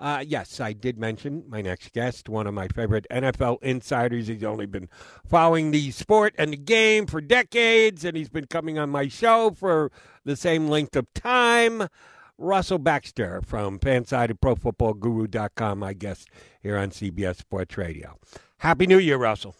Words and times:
Uh, 0.00 0.24
yes, 0.26 0.60
I 0.60 0.72
did 0.72 0.96
mention 0.96 1.44
my 1.48 1.60
next 1.60 1.92
guest, 1.92 2.28
one 2.28 2.46
of 2.46 2.54
my 2.54 2.68
favorite 2.68 3.06
NFL 3.10 3.58
insiders. 3.62 4.28
He's 4.28 4.44
only 4.44 4.66
been 4.66 4.88
following 5.26 5.72
the 5.72 5.90
sport 5.90 6.34
and 6.38 6.52
the 6.52 6.56
game 6.56 7.06
for 7.06 7.20
decades, 7.20 8.04
and 8.04 8.16
he's 8.16 8.28
been 8.28 8.46
coming 8.46 8.78
on 8.78 8.90
my 8.90 9.08
show 9.08 9.50
for 9.50 9.90
the 10.24 10.36
same 10.36 10.68
length 10.68 10.94
of 10.94 11.12
time. 11.14 11.88
Russell 12.38 12.78
Baxter 12.78 13.42
from 13.44 13.80
Fansided 13.80 14.38
ProFootballGuru.com, 14.38 15.80
my 15.80 15.92
guest 15.92 16.28
here 16.62 16.78
on 16.78 16.90
CBS 16.90 17.38
Sports 17.38 17.76
Radio. 17.76 18.16
Happy 18.58 18.86
New 18.86 18.98
Year, 18.98 19.16
Russell. 19.16 19.56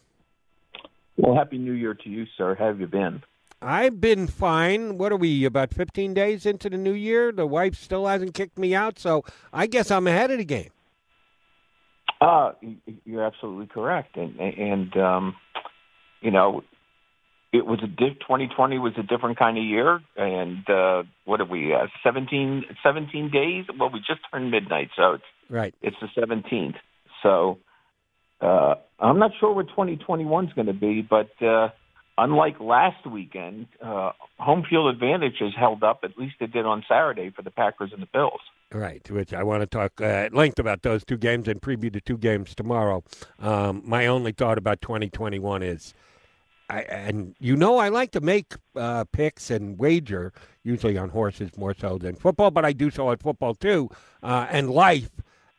Well, 1.17 1.35
Happy 1.35 1.59
New 1.59 1.73
Year 1.73 1.95
to 1.95 2.09
you, 2.09 2.27
sir. 2.37 2.55
How 2.57 2.67
have 2.67 2.81
you 2.81 2.87
been? 2.87 3.23
I've 3.61 4.01
been 4.01 4.27
fine. 4.27 4.99
What 4.99 5.11
are 5.11 5.17
we, 5.17 5.45
about 5.45 5.75
15 5.75 6.15
days 6.15 6.47
into 6.47 6.71
the 6.71 6.77
new 6.77 6.93
year? 6.93 7.33
The 7.33 7.47
wife 7.47 7.75
still 7.75 8.07
hasn't 8.07 8.35
kicked 8.35 8.59
me 8.59 8.75
out, 8.75 8.99
so 8.99 9.25
I 9.53 9.67
guess 9.67 9.91
I'm 9.91 10.07
ahead 10.07 10.31
of 10.31 10.39
the 10.39 10.45
game. 10.45 10.71
Uh, 12.21 12.53
you're 13.05 13.25
absolutely 13.25 13.67
correct. 13.67 14.17
And, 14.17 14.39
and 14.39 14.97
um, 14.97 15.37
you 16.21 16.31
know, 16.31 16.63
it 17.53 17.67
was 17.67 17.81
a 17.83 17.87
diff, 17.87 18.19
2020 18.21 18.79
was 18.79 18.93
a 18.99 19.03
different 19.03 19.39
kind 19.39 19.57
of 19.57 19.65
year. 19.65 20.01
And 20.17 20.69
uh, 20.69 21.05
what 21.25 21.41
have 21.41 21.49
we, 21.49 21.73
uh, 21.75 21.87
17, 22.05 22.65
17 22.83 23.31
days? 23.31 23.65
Well, 23.79 23.91
we 23.91 24.01
just 24.01 24.21
turned 24.31 24.51
midnight, 24.51 24.91
so 24.97 25.15
it's, 25.15 25.25
right. 25.49 25.75
it's 25.83 25.97
the 26.01 26.09
17th. 26.21 26.77
So 27.23 27.59
uh, 28.41 28.75
I'm 29.01 29.19
not 29.19 29.33
sure 29.41 29.53
what 29.53 29.69
2021 29.69 30.47
is 30.47 30.53
going 30.53 30.67
to 30.67 30.73
be, 30.73 31.03
but 31.03 31.31
uh, 31.43 31.71
unlike 32.19 32.61
last 32.61 33.07
weekend, 33.07 33.69
uh, 33.81 34.11
home 34.39 34.65
field 34.69 34.93
advantage 34.93 35.37
has 35.39 35.53
held 35.57 35.83
up. 35.83 36.01
At 36.03 36.19
least 36.19 36.37
it 36.41 36.53
did 36.53 36.67
on 36.67 36.85
Saturday 36.89 37.31
for 37.31 37.43
the 37.43 37.51
Packers 37.51 37.93
and 37.93 38.03
the 38.03 38.09
Bills. 38.13 38.41
Right, 38.73 39.09
which 39.11 39.33
I 39.33 39.43
want 39.45 39.63
to 39.63 39.67
talk 39.67 39.93
uh, 40.01 40.05
at 40.05 40.35
length 40.35 40.59
about 40.59 40.83
those 40.83 41.05
two 41.05 41.17
games 41.17 41.49
and 41.49 41.63
preview 41.63 41.91
the 41.91 42.03
two 42.03 42.19
games 42.19 42.55
tomorrow. 42.55 43.03
Um, 43.39 43.83
my 43.87 44.07
only 44.07 44.33
thought 44.33 44.59
about 44.59 44.83
2021 44.83 45.63
is, 45.63 45.95
I, 46.69 46.83
and 46.83 47.35
you 47.39 47.57
know, 47.57 47.79
I 47.79 47.89
like 47.89 48.11
to 48.11 48.21
make 48.21 48.55
uh, 48.77 49.05
picks 49.11 49.51
and 49.51 49.79
wager, 49.79 50.35
usually 50.65 50.99
on 50.99 51.09
horses 51.09 51.57
more 51.57 51.73
so 51.73 51.97
than 51.97 52.17
football, 52.17 52.51
but 52.51 52.67
I 52.67 52.73
do 52.73 52.91
so 52.91 53.11
at 53.11 53.23
football 53.23 53.55
too, 53.55 53.89
uh, 54.23 54.47
and 54.51 54.71
life. 54.71 55.11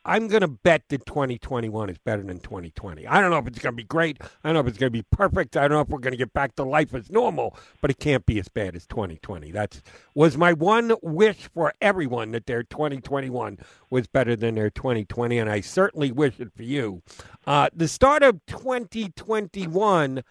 I'm 0.04 0.28
going 0.28 0.40
to 0.40 0.48
bet 0.48 0.82
that 0.88 1.04
2021 1.04 1.90
is 1.90 1.98
better 1.98 2.22
than 2.22 2.40
2020. 2.40 3.06
I 3.06 3.20
don't 3.20 3.30
know 3.30 3.38
if 3.38 3.46
it's 3.46 3.58
going 3.58 3.74
to 3.74 3.76
be 3.76 3.84
great. 3.84 4.18
I 4.22 4.48
don't 4.48 4.54
know 4.54 4.60
if 4.60 4.66
it's 4.66 4.78
going 4.78 4.92
to 4.92 4.98
be 4.98 5.04
perfect. 5.12 5.56
I 5.56 5.62
don't 5.62 5.72
know 5.72 5.80
if 5.80 5.88
we're 5.88 5.98
going 5.98 6.12
to 6.12 6.18
get 6.18 6.32
back 6.32 6.54
to 6.56 6.64
life 6.64 6.94
as 6.94 7.10
normal, 7.10 7.56
but 7.82 7.90
it 7.90 7.98
can't 7.98 8.24
be 8.24 8.38
as 8.38 8.48
bad 8.48 8.74
as 8.74 8.86
2020. 8.86 9.50
That 9.50 9.80
was 10.14 10.38
my 10.38 10.54
one 10.54 10.94
wish 11.02 11.48
for 11.52 11.74
everyone 11.82 12.32
that 12.32 12.46
their 12.46 12.62
2021 12.62 13.58
was 13.90 14.06
better 14.06 14.36
than 14.36 14.54
their 14.54 14.70
2020, 14.70 15.38
and 15.38 15.50
I 15.50 15.60
certainly 15.60 16.12
wish 16.12 16.40
it 16.40 16.52
for 16.54 16.62
you. 16.62 17.02
Uh, 17.46 17.68
the 17.74 17.88
start 17.88 18.22
of 18.22 18.40
2021, 18.46 20.22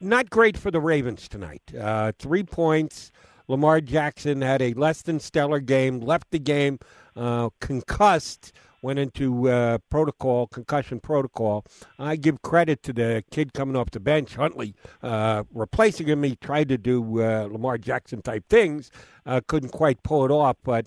not 0.00 0.30
great 0.30 0.56
for 0.56 0.72
the 0.72 0.80
Ravens 0.80 1.28
tonight. 1.28 1.62
Uh, 1.78 2.12
three 2.18 2.42
points. 2.42 3.12
Lamar 3.46 3.80
Jackson 3.80 4.40
had 4.40 4.62
a 4.62 4.72
less 4.72 5.02
than 5.02 5.20
stellar 5.20 5.60
game, 5.60 6.00
left 6.00 6.30
the 6.30 6.38
game 6.38 6.78
uh, 7.14 7.50
concussed 7.60 8.52
went 8.84 8.98
into 8.98 9.48
uh, 9.48 9.78
protocol, 9.88 10.46
concussion 10.46 11.00
protocol. 11.00 11.64
I 11.98 12.16
give 12.16 12.42
credit 12.42 12.82
to 12.82 12.92
the 12.92 13.24
kid 13.30 13.54
coming 13.54 13.76
off 13.76 13.90
the 13.90 13.98
bench, 13.98 14.36
Huntley, 14.36 14.74
uh, 15.02 15.44
replacing 15.54 16.06
him. 16.06 16.22
He 16.22 16.36
tried 16.36 16.68
to 16.68 16.76
do 16.76 17.22
uh, 17.22 17.48
Lamar 17.50 17.78
Jackson 17.78 18.20
type 18.20 18.44
things, 18.50 18.90
uh, 19.24 19.40
couldn't 19.48 19.70
quite 19.70 20.02
pull 20.02 20.26
it 20.26 20.30
off. 20.30 20.58
But 20.62 20.86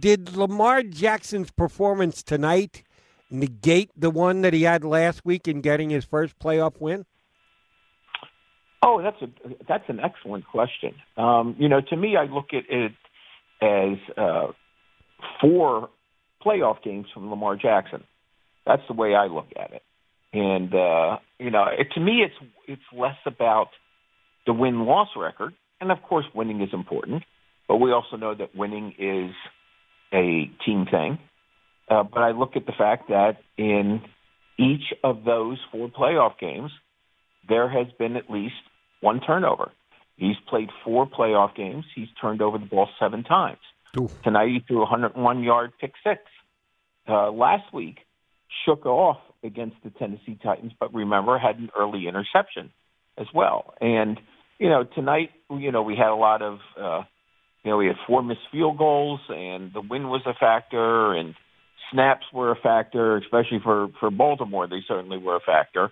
did 0.00 0.36
Lamar 0.36 0.82
Jackson's 0.82 1.52
performance 1.52 2.24
tonight 2.24 2.82
negate 3.30 3.92
the 3.96 4.10
one 4.10 4.40
that 4.40 4.52
he 4.52 4.64
had 4.64 4.82
last 4.82 5.24
week 5.24 5.46
in 5.46 5.60
getting 5.60 5.90
his 5.90 6.04
first 6.04 6.36
playoff 6.40 6.80
win? 6.80 7.06
Oh, 8.82 9.00
that's 9.00 9.22
a 9.22 9.28
that's 9.68 9.84
an 9.88 10.00
excellent 10.00 10.46
question. 10.46 10.94
Um, 11.16 11.54
you 11.58 11.68
know, 11.68 11.80
to 11.80 11.96
me, 11.96 12.16
I 12.16 12.24
look 12.24 12.48
at 12.52 12.64
it 12.68 12.92
as 13.62 13.98
uh, 14.16 14.48
four 15.40 15.90
playoff 16.44 16.82
games 16.82 17.06
from 17.12 17.30
Lamar 17.30 17.56
Jackson. 17.56 18.04
That's 18.66 18.82
the 18.88 18.94
way 18.94 19.14
I 19.14 19.26
look 19.26 19.48
at 19.56 19.72
it. 19.72 19.82
And 20.32 20.74
uh, 20.74 21.18
you 21.38 21.50
know, 21.50 21.64
it, 21.66 21.88
to 21.94 22.00
me, 22.00 22.24
it's 22.24 22.52
it's 22.68 22.82
less 22.96 23.16
about 23.26 23.68
the 24.46 24.52
win 24.52 24.86
loss 24.86 25.08
record, 25.16 25.54
and 25.80 25.90
of 25.90 25.98
course, 26.02 26.24
winning 26.34 26.60
is 26.60 26.70
important. 26.72 27.24
But 27.66 27.76
we 27.76 27.92
also 27.92 28.16
know 28.16 28.34
that 28.34 28.54
winning 28.54 28.94
is 28.98 29.34
a 30.12 30.50
team 30.64 30.86
thing. 30.90 31.18
Uh, 31.88 32.04
but 32.04 32.20
I 32.20 32.30
look 32.30 32.56
at 32.56 32.66
the 32.66 32.72
fact 32.76 33.08
that 33.08 33.38
in 33.56 34.00
each 34.58 34.92
of 35.02 35.24
those 35.24 35.58
four 35.72 35.88
playoff 35.88 36.38
games, 36.38 36.70
there 37.48 37.68
has 37.68 37.86
been 37.98 38.16
at 38.16 38.30
least 38.30 38.54
one 39.00 39.20
turnover. 39.20 39.72
He's 40.16 40.36
played 40.48 40.68
four 40.84 41.06
playoff 41.06 41.56
games. 41.56 41.84
He's 41.94 42.08
turned 42.20 42.42
over 42.42 42.58
the 42.58 42.66
ball 42.66 42.88
seven 43.00 43.24
times. 43.24 43.58
Oof. 43.98 44.10
Tonight 44.22 44.48
he 44.48 44.60
threw 44.66 44.78
a 44.78 44.80
101 44.80 45.42
yard 45.42 45.72
pick 45.80 45.92
six. 46.04 46.20
Uh, 47.08 47.30
last 47.30 47.72
week 47.72 47.98
shook 48.64 48.86
off 48.86 49.18
against 49.42 49.76
the 49.82 49.90
Tennessee 49.90 50.38
Titans, 50.42 50.72
but 50.78 50.94
remember 50.94 51.38
had 51.38 51.56
an 51.56 51.70
early 51.76 52.06
interception 52.06 52.70
as 53.18 53.26
well. 53.34 53.74
And 53.80 54.18
you 54.58 54.68
know 54.68 54.84
tonight, 54.84 55.30
you 55.50 55.72
know 55.72 55.82
we 55.82 55.96
had 55.96 56.08
a 56.08 56.14
lot 56.14 56.42
of, 56.42 56.58
uh, 56.80 57.02
you 57.64 57.70
know 57.70 57.76
we 57.78 57.86
had 57.86 57.96
four 58.06 58.22
missed 58.22 58.40
field 58.52 58.78
goals, 58.78 59.20
and 59.28 59.72
the 59.72 59.80
wind 59.80 60.08
was 60.08 60.22
a 60.26 60.34
factor, 60.34 61.14
and 61.14 61.34
snaps 61.90 62.26
were 62.32 62.52
a 62.52 62.56
factor, 62.56 63.16
especially 63.16 63.60
for 63.62 63.88
for 63.98 64.10
Baltimore. 64.10 64.68
They 64.68 64.82
certainly 64.86 65.18
were 65.18 65.36
a 65.36 65.40
factor. 65.40 65.90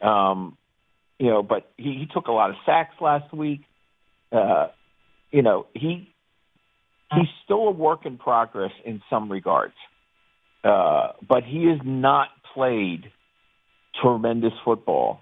Um, 0.00 0.56
you 1.18 1.28
know, 1.28 1.42
but 1.42 1.70
he, 1.76 1.94
he 1.94 2.06
took 2.12 2.26
a 2.28 2.32
lot 2.32 2.50
of 2.50 2.56
sacks 2.64 2.94
last 3.00 3.32
week. 3.32 3.62
Uh, 4.30 4.68
you 5.32 5.42
know, 5.42 5.66
he 5.74 6.12
he's 7.12 7.28
still 7.44 7.68
a 7.68 7.70
work 7.70 8.04
in 8.04 8.18
progress 8.18 8.72
in 8.84 9.02
some 9.10 9.30
regards. 9.30 9.74
Uh, 10.64 11.12
but 11.26 11.44
he 11.44 11.66
has 11.66 11.78
not 11.84 12.28
played 12.54 13.04
tremendous 14.02 14.52
football 14.64 15.20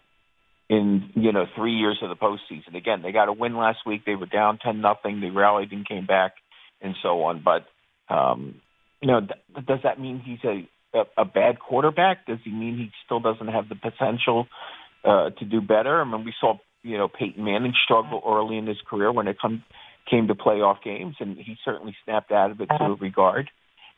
in 0.68 1.10
you 1.14 1.32
know 1.32 1.44
three 1.54 1.74
years 1.74 1.98
of 2.02 2.08
the 2.08 2.16
postseason. 2.16 2.76
Again, 2.76 3.02
they 3.02 3.12
got 3.12 3.28
a 3.28 3.32
win 3.32 3.56
last 3.56 3.78
week. 3.86 4.02
They 4.04 4.14
were 4.14 4.26
down 4.26 4.58
ten 4.58 4.80
nothing. 4.80 5.20
They 5.20 5.30
rallied 5.30 5.72
and 5.72 5.86
came 5.86 6.06
back, 6.06 6.32
and 6.80 6.94
so 7.02 7.22
on. 7.24 7.44
But 7.44 7.66
um, 8.12 8.60
you 9.00 9.08
know, 9.08 9.20
th- 9.20 9.66
does 9.66 9.80
that 9.84 10.00
mean 10.00 10.20
he's 10.24 10.42
a, 10.44 10.98
a 10.98 11.22
a 11.22 11.24
bad 11.24 11.60
quarterback? 11.60 12.26
Does 12.26 12.38
he 12.44 12.50
mean 12.50 12.76
he 12.76 12.90
still 13.04 13.20
doesn't 13.20 13.48
have 13.48 13.68
the 13.68 13.76
potential 13.76 14.46
uh, 15.04 15.30
to 15.30 15.44
do 15.44 15.60
better? 15.60 16.00
I 16.00 16.04
mean, 16.04 16.24
we 16.24 16.34
saw 16.40 16.54
you 16.82 16.98
know 16.98 17.08
Peyton 17.08 17.44
Manning 17.44 17.74
struggle 17.84 18.22
early 18.26 18.56
in 18.56 18.66
his 18.66 18.78
career 18.88 19.12
when 19.12 19.28
it 19.28 19.36
come 19.40 19.62
came 20.08 20.28
to 20.28 20.34
playoff 20.34 20.82
games, 20.82 21.16
and 21.20 21.36
he 21.36 21.56
certainly 21.64 21.96
snapped 22.04 22.32
out 22.32 22.50
of 22.50 22.60
it 22.60 22.66
to 22.66 22.84
a 22.84 22.94
regard. 22.94 23.50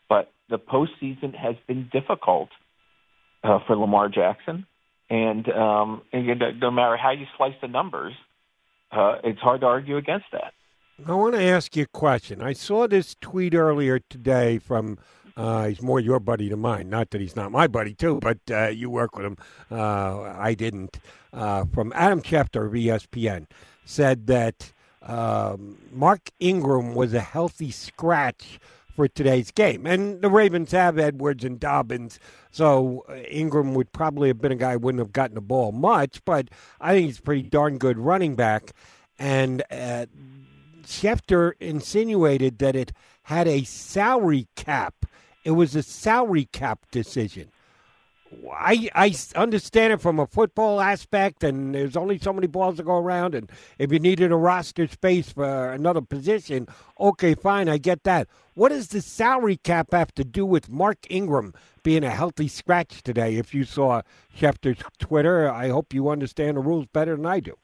But 0.07 0.31
the 0.49 0.57
postseason 0.57 1.35
has 1.35 1.55
been 1.67 1.89
difficult 1.91 2.49
uh, 3.43 3.59
for 3.65 3.75
Lamar 3.75 4.09
Jackson, 4.09 4.65
and, 5.09 5.47
um, 5.49 6.01
and 6.11 6.25
you 6.25 6.35
know, 6.35 6.51
no 6.51 6.71
matter 6.71 6.97
how 6.97 7.11
you 7.11 7.25
slice 7.37 7.53
the 7.61 7.67
numbers, 7.67 8.13
uh, 8.91 9.17
it's 9.23 9.39
hard 9.39 9.61
to 9.61 9.67
argue 9.67 9.97
against 9.97 10.25
that. 10.31 10.53
I 11.07 11.13
want 11.13 11.35
to 11.35 11.41
ask 11.41 11.75
you 11.75 11.83
a 11.83 11.97
question. 11.97 12.41
I 12.41 12.53
saw 12.53 12.87
this 12.87 13.15
tweet 13.21 13.53
earlier 13.53 13.99
today 13.99 14.59
from. 14.59 14.97
Uh, 15.37 15.67
he's 15.67 15.81
more 15.81 16.01
your 16.01 16.19
buddy 16.19 16.49
than 16.49 16.59
mine. 16.59 16.89
Not 16.89 17.11
that 17.11 17.21
he's 17.21 17.35
not 17.37 17.49
my 17.49 17.65
buddy 17.65 17.93
too, 17.93 18.19
but 18.21 18.39
uh, 18.51 18.67
you 18.67 18.89
work 18.89 19.15
with 19.15 19.25
him. 19.25 19.37
Uh, 19.71 20.33
I 20.37 20.53
didn't. 20.53 20.99
Uh, 21.31 21.63
from 21.73 21.93
Adam 21.95 22.21
Schefter 22.21 22.65
of 22.65 22.73
ESPN 22.73 23.45
said 23.85 24.27
that 24.27 24.73
um, 25.01 25.77
Mark 25.91 26.29
Ingram 26.39 26.95
was 26.95 27.13
a 27.13 27.19
healthy 27.19 27.71
scratch 27.71 28.59
for 28.95 29.07
today's 29.07 29.51
game. 29.51 29.85
And 29.85 30.21
the 30.21 30.29
Ravens 30.29 30.71
have 30.71 30.99
Edwards 30.99 31.45
and 31.45 31.59
Dobbins, 31.59 32.19
so 32.51 33.05
uh, 33.07 33.15
Ingram 33.29 33.73
would 33.75 33.93
probably 33.93 34.27
have 34.27 34.41
been 34.41 34.51
a 34.51 34.57
guy 34.57 34.73
who 34.73 34.79
wouldn't 34.79 34.99
have 34.99 35.13
gotten 35.13 35.35
the 35.35 35.41
ball 35.41 35.71
much, 35.71 36.23
but 36.25 36.49
I 36.81 36.93
think 36.93 37.05
he's 37.07 37.21
pretty 37.21 37.43
darn 37.43 37.77
good 37.77 37.97
running 37.97 38.35
back. 38.35 38.73
And 39.17 39.63
uh, 39.71 40.07
Schefter 40.83 41.53
insinuated 41.59 42.59
that 42.59 42.75
it 42.75 42.91
had 43.23 43.47
a 43.47 43.63
salary 43.63 44.47
cap. 44.55 45.05
It 45.45 45.51
was 45.51 45.75
a 45.75 45.83
salary 45.83 46.49
cap 46.51 46.85
decision. 46.91 47.51
I 48.51 48.89
I 48.93 49.15
understand 49.35 49.93
it 49.93 50.01
from 50.01 50.19
a 50.19 50.27
football 50.27 50.81
aspect, 50.81 51.43
and 51.43 51.73
there's 51.73 51.97
only 51.97 52.17
so 52.19 52.33
many 52.33 52.47
balls 52.47 52.77
to 52.77 52.83
go 52.83 52.97
around, 52.97 53.35
and 53.35 53.51
if 53.77 53.91
you 53.91 53.99
needed 53.99 54.31
a 54.31 54.35
roster 54.35 54.87
space 54.87 55.31
for 55.31 55.71
another 55.71 56.01
position, 56.01 56.67
okay, 56.99 57.33
fine, 57.35 57.69
I 57.69 57.77
get 57.77 58.03
that. 58.03 58.27
What 58.53 58.69
does 58.69 58.89
the 58.89 59.01
salary 59.01 59.57
cap 59.57 59.93
have 59.93 60.13
to 60.15 60.23
do 60.23 60.45
with 60.45 60.69
Mark 60.69 60.97
Ingram 61.09 61.53
being 61.81 62.03
a 62.03 62.09
healthy 62.09 62.47
scratch 62.47 63.01
today? 63.03 63.37
If 63.37 63.53
you 63.53 63.63
saw 63.63 64.01
Schefter's 64.37 64.83
Twitter, 64.99 65.49
I 65.49 65.69
hope 65.69 65.93
you 65.93 66.09
understand 66.09 66.57
the 66.57 66.61
rules 66.61 66.85
better 66.91 67.15
than 67.15 67.25
I 67.25 67.39
do. 67.39 67.57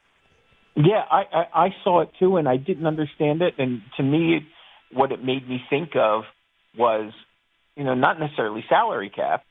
Yeah, 0.76 1.04
I, 1.10 1.24
I, 1.34 1.66
I 1.66 1.76
saw 1.84 2.02
it 2.02 2.10
too, 2.20 2.38
and 2.38 2.50
I 2.50 2.58
didn't 2.58 2.88
understand 2.88 3.42
it. 3.42 3.56
And 3.58 3.82
to 3.98 4.04
me, 4.04 4.48
what 4.92 5.12
it 5.12 5.24
made 5.24 5.48
me 5.48 5.62
think 5.70 5.96
of 5.96 6.24
was, 6.78 7.14
you 7.76 7.84
know, 7.84 7.94
not 7.94 8.20
necessarily 8.20 8.64
salary 8.68 9.10
cap, 9.10 9.44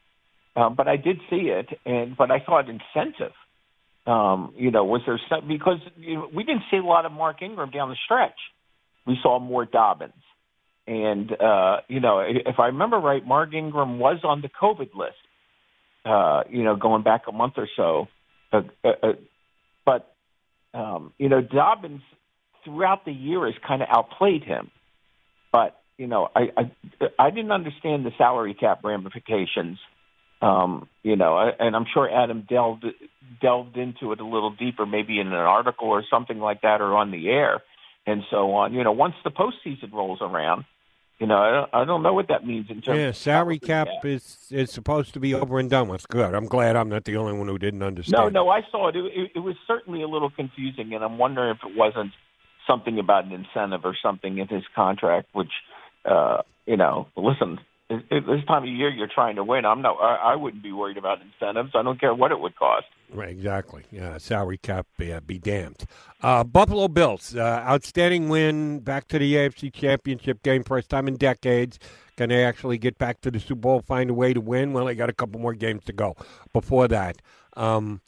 um, 0.56 0.74
but 0.76 0.88
I 0.88 0.96
did 0.96 1.18
see 1.30 1.50
it, 1.50 1.66
and 1.84 2.16
but 2.16 2.30
I 2.30 2.38
thought 2.40 2.66
incentive. 2.68 3.32
Um, 4.06 4.52
you 4.56 4.70
know, 4.70 4.84
was 4.84 5.00
there 5.06 5.20
some 5.28 5.48
because 5.48 5.78
you 5.96 6.14
know, 6.14 6.28
we 6.32 6.44
didn't 6.44 6.62
see 6.70 6.76
a 6.76 6.82
lot 6.82 7.06
of 7.06 7.12
Mark 7.12 7.42
Ingram 7.42 7.70
down 7.70 7.88
the 7.88 7.96
stretch. 8.04 8.38
We 9.06 9.18
saw 9.22 9.38
more 9.38 9.64
Dobbins, 9.64 10.12
and 10.86 11.30
uh, 11.32 11.78
you 11.88 12.00
know, 12.00 12.20
if 12.20 12.58
I 12.58 12.66
remember 12.66 12.98
right, 12.98 13.26
Mark 13.26 13.52
Ingram 13.52 13.98
was 13.98 14.20
on 14.22 14.42
the 14.42 14.48
COVID 14.48 14.94
list. 14.94 15.16
Uh, 16.04 16.42
you 16.50 16.62
know, 16.62 16.76
going 16.76 17.02
back 17.02 17.22
a 17.28 17.32
month 17.32 17.54
or 17.56 17.68
so, 17.76 18.08
uh, 18.52 18.60
uh, 18.84 18.88
uh 19.02 19.12
but 19.86 20.14
um, 20.74 21.12
you 21.18 21.30
know, 21.30 21.40
Dobbins 21.40 22.02
throughout 22.64 23.04
the 23.04 23.12
year 23.12 23.46
has 23.46 23.54
kind 23.66 23.82
of 23.82 23.88
outplayed 23.90 24.44
him. 24.44 24.70
But 25.50 25.80
you 25.96 26.06
know, 26.06 26.28
I, 26.36 26.48
I 26.56 27.06
I 27.18 27.30
didn't 27.30 27.52
understand 27.52 28.04
the 28.04 28.10
salary 28.18 28.54
cap 28.54 28.84
ramifications 28.84 29.78
um, 30.44 30.88
you 31.02 31.16
know, 31.16 31.50
and 31.58 31.74
I'm 31.74 31.86
sure 31.92 32.08
Adam 32.10 32.46
delved 32.48 32.84
delved 33.40 33.76
into 33.76 34.12
it 34.12 34.20
a 34.20 34.24
little 34.24 34.50
deeper, 34.50 34.86
maybe 34.86 35.18
in 35.18 35.28
an 35.28 35.34
article 35.34 35.88
or 35.88 36.04
something 36.08 36.38
like 36.38 36.62
that, 36.62 36.80
or 36.80 36.94
on 36.94 37.10
the 37.10 37.28
air, 37.28 37.62
and 38.06 38.22
so 38.30 38.52
on. 38.52 38.74
You 38.74 38.84
know, 38.84 38.92
once 38.92 39.14
the 39.24 39.30
postseason 39.30 39.92
rolls 39.92 40.18
around, 40.20 40.64
you 41.18 41.26
know, 41.26 41.36
I 41.36 41.50
don't, 41.50 41.70
I 41.72 41.84
don't 41.84 42.02
know 42.02 42.12
what 42.12 42.28
that 42.28 42.46
means 42.46 42.66
in 42.68 42.82
terms. 42.82 42.98
Yeah, 42.98 43.12
salary 43.12 43.58
cap 43.58 43.88
is 44.04 44.48
is 44.50 44.70
supposed 44.70 45.14
to 45.14 45.20
be 45.20 45.34
over 45.34 45.58
and 45.58 45.70
done 45.70 45.88
with. 45.88 46.06
Good. 46.08 46.34
I'm 46.34 46.46
glad 46.46 46.76
I'm 46.76 46.90
not 46.90 47.04
the 47.04 47.16
only 47.16 47.32
one 47.32 47.48
who 47.48 47.58
didn't 47.58 47.82
understand. 47.82 48.34
No, 48.34 48.44
no, 48.44 48.50
I 48.50 48.60
saw 48.70 48.88
it. 48.88 48.96
It, 48.96 49.04
it, 49.04 49.30
it 49.36 49.38
was 49.38 49.56
certainly 49.66 50.02
a 50.02 50.08
little 50.08 50.30
confusing, 50.30 50.92
and 50.92 51.02
I'm 51.02 51.16
wondering 51.16 51.56
if 51.56 51.68
it 51.68 51.76
wasn't 51.76 52.12
something 52.66 52.98
about 52.98 53.24
an 53.24 53.32
incentive 53.32 53.80
or 53.84 53.96
something 54.02 54.38
in 54.38 54.48
his 54.48 54.64
contract, 54.74 55.28
which, 55.32 55.52
uh, 56.04 56.42
you 56.66 56.76
know, 56.76 57.06
listen, 57.16 57.60
this 57.90 58.44
time 58.46 58.62
of 58.62 58.68
year 58.68 58.88
you're 58.88 59.08
trying 59.12 59.36
to 59.36 59.44
win. 59.44 59.64
I'm 59.64 59.82
not. 59.82 59.96
I, 60.00 60.32
I 60.32 60.36
wouldn't 60.36 60.62
be 60.62 60.72
worried 60.72 60.96
about 60.96 61.18
incentives. 61.20 61.72
I 61.74 61.82
don't 61.82 62.00
care 62.00 62.14
what 62.14 62.32
it 62.32 62.40
would 62.40 62.56
cost. 62.56 62.86
Right, 63.12 63.28
exactly. 63.28 63.84
Yeah, 63.90 64.18
salary 64.18 64.58
cap 64.58 64.86
uh, 65.00 65.20
be 65.20 65.38
damned. 65.38 65.84
Uh, 66.22 66.44
Buffalo 66.44 66.88
Bills, 66.88 67.36
uh, 67.36 67.62
outstanding 67.66 68.28
win, 68.28 68.80
back 68.80 69.06
to 69.08 69.18
the 69.18 69.34
AFC 69.34 69.72
Championship 69.72 70.42
game, 70.42 70.64
first 70.64 70.88
time 70.88 71.06
in 71.06 71.16
decades. 71.16 71.78
Can 72.16 72.30
they 72.30 72.44
actually 72.44 72.78
get 72.78 72.96
back 72.96 73.20
to 73.22 73.30
the 73.30 73.38
Super 73.38 73.60
Bowl, 73.60 73.80
find 73.80 74.08
a 74.08 74.14
way 74.14 74.32
to 74.32 74.40
win? 74.40 74.72
Well, 74.72 74.86
they 74.86 74.94
got 74.94 75.10
a 75.10 75.14
couple 75.14 75.40
more 75.40 75.54
games 75.54 75.84
to 75.84 75.92
go 75.92 76.16
before 76.52 76.88
that. 76.88 77.20
Um, 77.56 78.00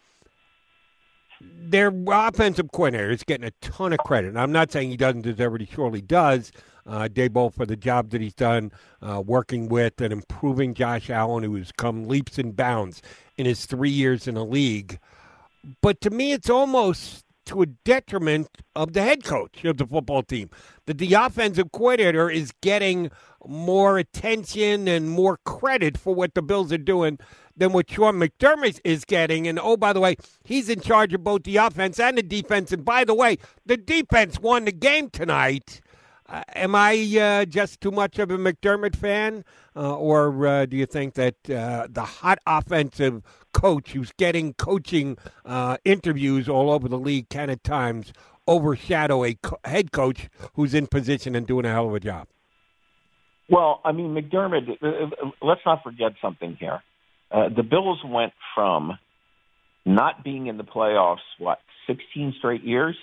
their 1.40 1.93
offensive 2.08 2.72
coordinator 2.72 3.11
is 3.11 3.22
getting 3.25 3.46
a 3.46 3.50
ton 3.61 3.93
of 3.93 3.99
credit. 3.99 4.37
I'm 4.37 4.52
not 4.52 4.72
saying 4.72 4.90
he 4.90 4.96
doesn't 4.96 5.22
deserve 5.22 5.56
it; 5.56 5.61
he 5.61 5.67
surely 5.67 6.00
does 6.00 6.50
uh, 6.86 7.08
for 7.50 7.66
the 7.66 7.76
job 7.76 8.10
that 8.10 8.20
he's 8.20 8.34
done 8.34 8.72
uh, 9.02 9.22
working 9.24 9.68
with 9.68 10.00
and 10.00 10.12
improving 10.12 10.74
Josh 10.74 11.10
Allen, 11.10 11.42
who 11.42 11.56
has 11.56 11.72
come 11.72 12.06
leaps 12.06 12.38
and 12.38 12.54
bounds 12.54 13.02
in 13.36 13.46
his 13.46 13.66
three 13.66 13.90
years 13.90 14.26
in 14.28 14.34
the 14.34 14.44
league. 14.44 14.98
But 15.82 16.00
to 16.02 16.10
me, 16.10 16.32
it's 16.32 16.50
almost 16.50 17.24
to 17.46 17.62
a 17.62 17.66
detriment 17.66 18.48
of 18.74 18.92
the 18.92 19.02
head 19.02 19.24
coach 19.24 19.64
of 19.64 19.78
the 19.78 19.86
football 19.86 20.22
team. 20.22 20.50
That 20.86 20.98
the 20.98 21.14
offensive 21.14 21.72
coordinator 21.72 22.28
is 22.28 22.52
getting 22.60 23.10
more 23.46 23.98
attention 23.98 24.88
and 24.88 25.08
more 25.08 25.38
credit 25.44 25.96
for 25.96 26.14
what 26.14 26.34
the 26.34 26.42
Bills 26.42 26.72
are 26.72 26.78
doing 26.78 27.18
than 27.56 27.72
what 27.72 27.90
Sean 27.90 28.14
McDermott 28.16 28.80
is 28.84 29.04
getting. 29.04 29.48
And 29.48 29.58
oh, 29.58 29.76
by 29.76 29.92
the 29.92 30.00
way, 30.00 30.16
he's 30.44 30.68
in 30.68 30.80
charge 30.80 31.14
of 31.14 31.24
both 31.24 31.44
the 31.44 31.56
offense 31.56 31.98
and 31.98 32.18
the 32.18 32.22
defense. 32.22 32.72
And 32.72 32.84
by 32.84 33.04
the 33.04 33.14
way, 33.14 33.38
the 33.64 33.76
defense 33.76 34.38
won 34.38 34.64
the 34.64 34.72
game 34.72 35.08
tonight. 35.10 35.80
Uh, 36.28 36.43
am 36.55 36.75
I 36.75 36.94
uh, 37.20 37.44
just 37.44 37.81
too 37.81 37.90
much 37.90 38.19
of 38.19 38.31
a 38.31 38.38
McDermott 38.38 38.96
fan, 38.96 39.44
uh, 39.76 39.96
or 39.96 40.46
uh, 40.46 40.67
do 40.67 40.76
you 40.76 40.87
think 40.87 41.14
that 41.14 41.34
uh, 41.49 41.87
the 41.88 42.02
hot 42.02 42.38
offensive 42.46 43.23
coach 43.52 43.93
who's 43.93 44.12
getting 44.12 44.55
coaching 44.55 45.17
uh, 45.44 45.76
interviews 45.84 46.49
all 46.49 46.70
over 46.70 46.88
the 46.88 46.99
league 46.99 47.28
can 47.28 47.49
at 47.49 47.62
times 47.62 48.12
overshadow 48.49 49.25
a 49.25 49.34
co- 49.34 49.58
head 49.64 49.93
coach 49.93 50.28
who's 50.55 50.75
in 50.75 50.88
position 50.88 51.37
and 51.37 51.46
doing 51.46 51.64
a 51.64 51.70
hell 51.70 51.87
of 51.87 51.94
a 51.94 52.00
job? 52.00 52.26
Well, 53.49 53.81
I 53.84 53.93
mean, 53.93 54.12
McDermott. 54.12 54.67
let's 55.40 55.61
not 55.64 55.84
forget 55.84 56.12
something 56.20 56.56
here. 56.58 56.82
the 57.31 57.62
Bills 57.62 58.00
went 58.05 58.32
from 58.52 58.99
not 59.84 60.25
being 60.25 60.49
in 60.49 60.56
the 60.56 60.64
playoffs 60.64 61.19
what 61.38 61.61
16 61.87 62.34
straight 62.38 62.64
years 62.64 62.96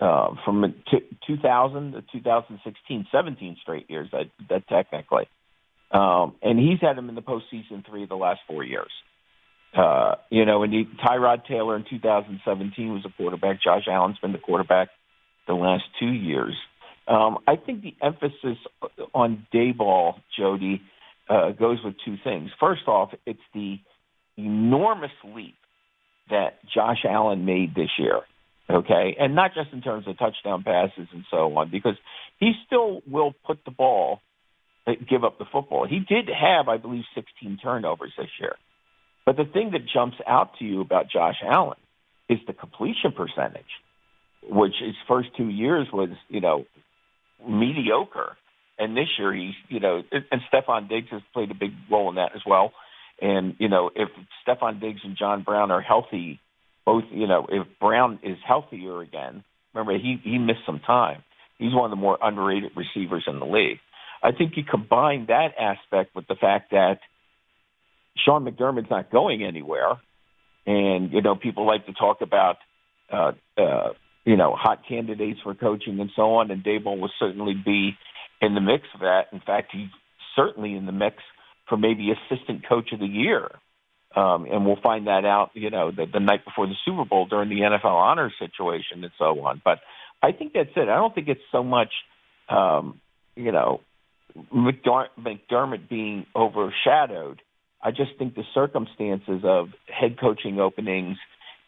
uh, 0.00 0.34
from 0.44 0.74
t- 0.90 1.16
2000 1.26 1.92
to 1.92 2.02
2016, 2.12 3.06
17 3.10 3.56
straight 3.62 3.88
years 3.88 4.08
that, 4.12 4.26
that 4.48 4.68
technically. 4.68 5.28
Um, 5.90 6.34
and 6.42 6.58
he's 6.58 6.80
had 6.80 6.98
him 6.98 7.08
in 7.08 7.14
the 7.14 7.22
postseason 7.22 7.86
three 7.88 8.02
of 8.02 8.08
the 8.08 8.16
last 8.16 8.40
four 8.46 8.64
years. 8.64 8.90
Uh, 9.76 10.16
you 10.30 10.44
know, 10.44 10.62
and 10.62 10.72
he, 10.72 10.84
Tyrod 11.04 11.46
Taylor 11.46 11.76
in 11.76 11.84
2017 11.88 12.92
was 12.92 13.04
a 13.04 13.10
quarterback. 13.16 13.62
Josh 13.62 13.84
Allen's 13.88 14.18
been 14.18 14.32
the 14.32 14.38
quarterback 14.38 14.88
the 15.46 15.54
last 15.54 15.84
two 15.98 16.12
years. 16.12 16.54
Um, 17.08 17.38
I 17.46 17.56
think 17.56 17.82
the 17.82 17.94
emphasis 18.02 18.58
on 19.14 19.46
Daboll, 19.54 20.14
Jody, 20.36 20.82
uh, 21.28 21.50
goes 21.50 21.78
with 21.84 21.94
two 22.04 22.16
things. 22.24 22.50
First 22.58 22.88
off, 22.88 23.10
it's 23.26 23.38
the 23.54 23.78
enormous 24.36 25.12
leap 25.24 25.56
that 26.30 26.58
Josh 26.74 27.04
Allen 27.08 27.44
made 27.44 27.74
this 27.74 27.90
year 27.98 28.22
okay, 28.68 29.16
and 29.18 29.34
not 29.34 29.52
just 29.54 29.72
in 29.72 29.82
terms 29.82 30.06
of 30.06 30.18
touchdown 30.18 30.62
passes 30.62 31.08
and 31.12 31.24
so 31.30 31.56
on, 31.56 31.70
because 31.70 31.96
he 32.38 32.52
still 32.66 33.02
will 33.08 33.34
put 33.46 33.64
the 33.64 33.70
ball, 33.70 34.20
uh, 34.86 34.92
give 35.08 35.24
up 35.24 35.38
the 35.38 35.44
football. 35.50 35.86
He 35.86 36.00
did 36.00 36.28
have, 36.28 36.68
I 36.68 36.76
believe, 36.76 37.04
16 37.14 37.58
turnovers 37.62 38.12
this 38.16 38.28
year. 38.40 38.56
But 39.24 39.36
the 39.36 39.44
thing 39.44 39.72
that 39.72 39.82
jumps 39.92 40.16
out 40.26 40.58
to 40.58 40.64
you 40.64 40.80
about 40.80 41.10
Josh 41.10 41.42
Allen 41.44 41.78
is 42.28 42.38
the 42.46 42.52
completion 42.52 43.12
percentage, 43.12 43.64
which 44.48 44.74
his 44.80 44.94
first 45.08 45.28
two 45.36 45.48
years 45.48 45.88
was, 45.92 46.10
you 46.28 46.40
know, 46.40 46.64
mediocre. 47.46 48.36
And 48.78 48.96
this 48.96 49.08
year 49.18 49.34
he's, 49.34 49.54
you 49.68 49.80
know, 49.80 50.02
and 50.12 50.40
Stefon 50.52 50.88
Diggs 50.88 51.08
has 51.10 51.22
played 51.32 51.50
a 51.50 51.54
big 51.54 51.72
role 51.90 52.08
in 52.10 52.16
that 52.16 52.32
as 52.34 52.42
well. 52.46 52.72
And, 53.20 53.56
you 53.58 53.68
know, 53.68 53.90
if 53.94 54.08
Stefon 54.46 54.80
Diggs 54.80 55.00
and 55.02 55.16
John 55.16 55.42
Brown 55.42 55.70
are 55.70 55.80
healthy 55.80 56.40
both, 56.86 57.04
you 57.10 57.26
know, 57.26 57.46
if 57.50 57.66
Brown 57.80 58.20
is 58.22 58.38
healthier 58.46 59.02
again, 59.02 59.44
remember 59.74 59.98
he 59.98 60.18
he 60.22 60.38
missed 60.38 60.64
some 60.64 60.80
time. 60.86 61.24
He's 61.58 61.74
one 61.74 61.84
of 61.84 61.90
the 61.90 62.00
more 62.00 62.16
underrated 62.22 62.72
receivers 62.76 63.24
in 63.26 63.40
the 63.40 63.46
league. 63.46 63.78
I 64.22 64.30
think 64.32 64.52
you 64.56 64.62
combine 64.64 65.26
that 65.26 65.48
aspect 65.58 66.14
with 66.14 66.26
the 66.28 66.36
fact 66.36 66.70
that 66.70 67.00
Sean 68.24 68.44
McDermott's 68.44 68.90
not 68.90 69.10
going 69.10 69.44
anywhere, 69.44 70.00
and 70.64 71.12
you 71.12 71.20
know 71.20 71.34
people 71.34 71.66
like 71.66 71.84
to 71.86 71.92
talk 71.92 72.18
about 72.22 72.56
uh, 73.12 73.32
uh, 73.58 73.88
you 74.24 74.36
know 74.36 74.54
hot 74.54 74.82
candidates 74.88 75.40
for 75.42 75.54
coaching 75.54 75.98
and 76.00 76.10
so 76.14 76.36
on, 76.36 76.50
and 76.52 76.62
Daboll 76.62 77.00
will 77.00 77.12
certainly 77.18 77.54
be 77.54 77.96
in 78.40 78.54
the 78.54 78.60
mix 78.60 78.84
of 78.94 79.00
that. 79.00 79.24
In 79.32 79.40
fact, 79.40 79.72
he's 79.72 79.90
certainly 80.36 80.74
in 80.74 80.86
the 80.86 80.92
mix 80.92 81.16
for 81.68 81.76
maybe 81.76 82.12
assistant 82.12 82.66
coach 82.68 82.92
of 82.92 83.00
the 83.00 83.06
year 83.06 83.50
um, 84.16 84.46
and 84.46 84.64
we'll 84.64 84.80
find 84.82 85.06
that 85.06 85.24
out, 85.24 85.50
you 85.54 85.70
know, 85.70 85.90
the, 85.90 86.06
the 86.10 86.20
night 86.20 86.44
before 86.44 86.66
the 86.66 86.74
Super 86.84 87.04
Bowl 87.04 87.26
during 87.26 87.50
the 87.50 87.60
NFL 87.60 87.84
honors 87.84 88.32
situation 88.38 89.04
and 89.04 89.12
so 89.18 89.40
on. 89.44 89.60
But 89.62 89.80
I 90.22 90.32
think 90.32 90.54
that's 90.54 90.70
it. 90.74 90.88
I 90.88 90.96
don't 90.96 91.14
think 91.14 91.28
it's 91.28 91.40
so 91.52 91.62
much, 91.62 91.92
um, 92.48 93.00
you 93.36 93.52
know, 93.52 93.80
McDermott, 94.52 95.08
McDermott 95.20 95.88
being 95.88 96.26
overshadowed. 96.34 97.42
I 97.82 97.90
just 97.90 98.12
think 98.18 98.34
the 98.34 98.44
circumstances 98.54 99.42
of 99.44 99.68
head 99.86 100.18
coaching 100.18 100.58
openings 100.60 101.18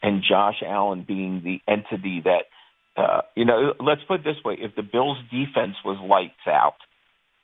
and 0.03 0.23
Josh 0.27 0.63
Allen 0.67 1.05
being 1.07 1.43
the 1.45 1.61
entity 1.71 2.23
that 2.25 2.45
uh, 2.97 3.21
you 3.37 3.45
know, 3.45 3.75
let's 3.79 4.01
put 4.09 4.21
it 4.21 4.25
this 4.25 4.43
way: 4.45 4.57
if 4.59 4.75
the 4.75 4.83
Bills' 4.83 5.19
defense 5.31 5.77
was 5.85 5.99
lights 6.03 6.49
out 6.49 6.75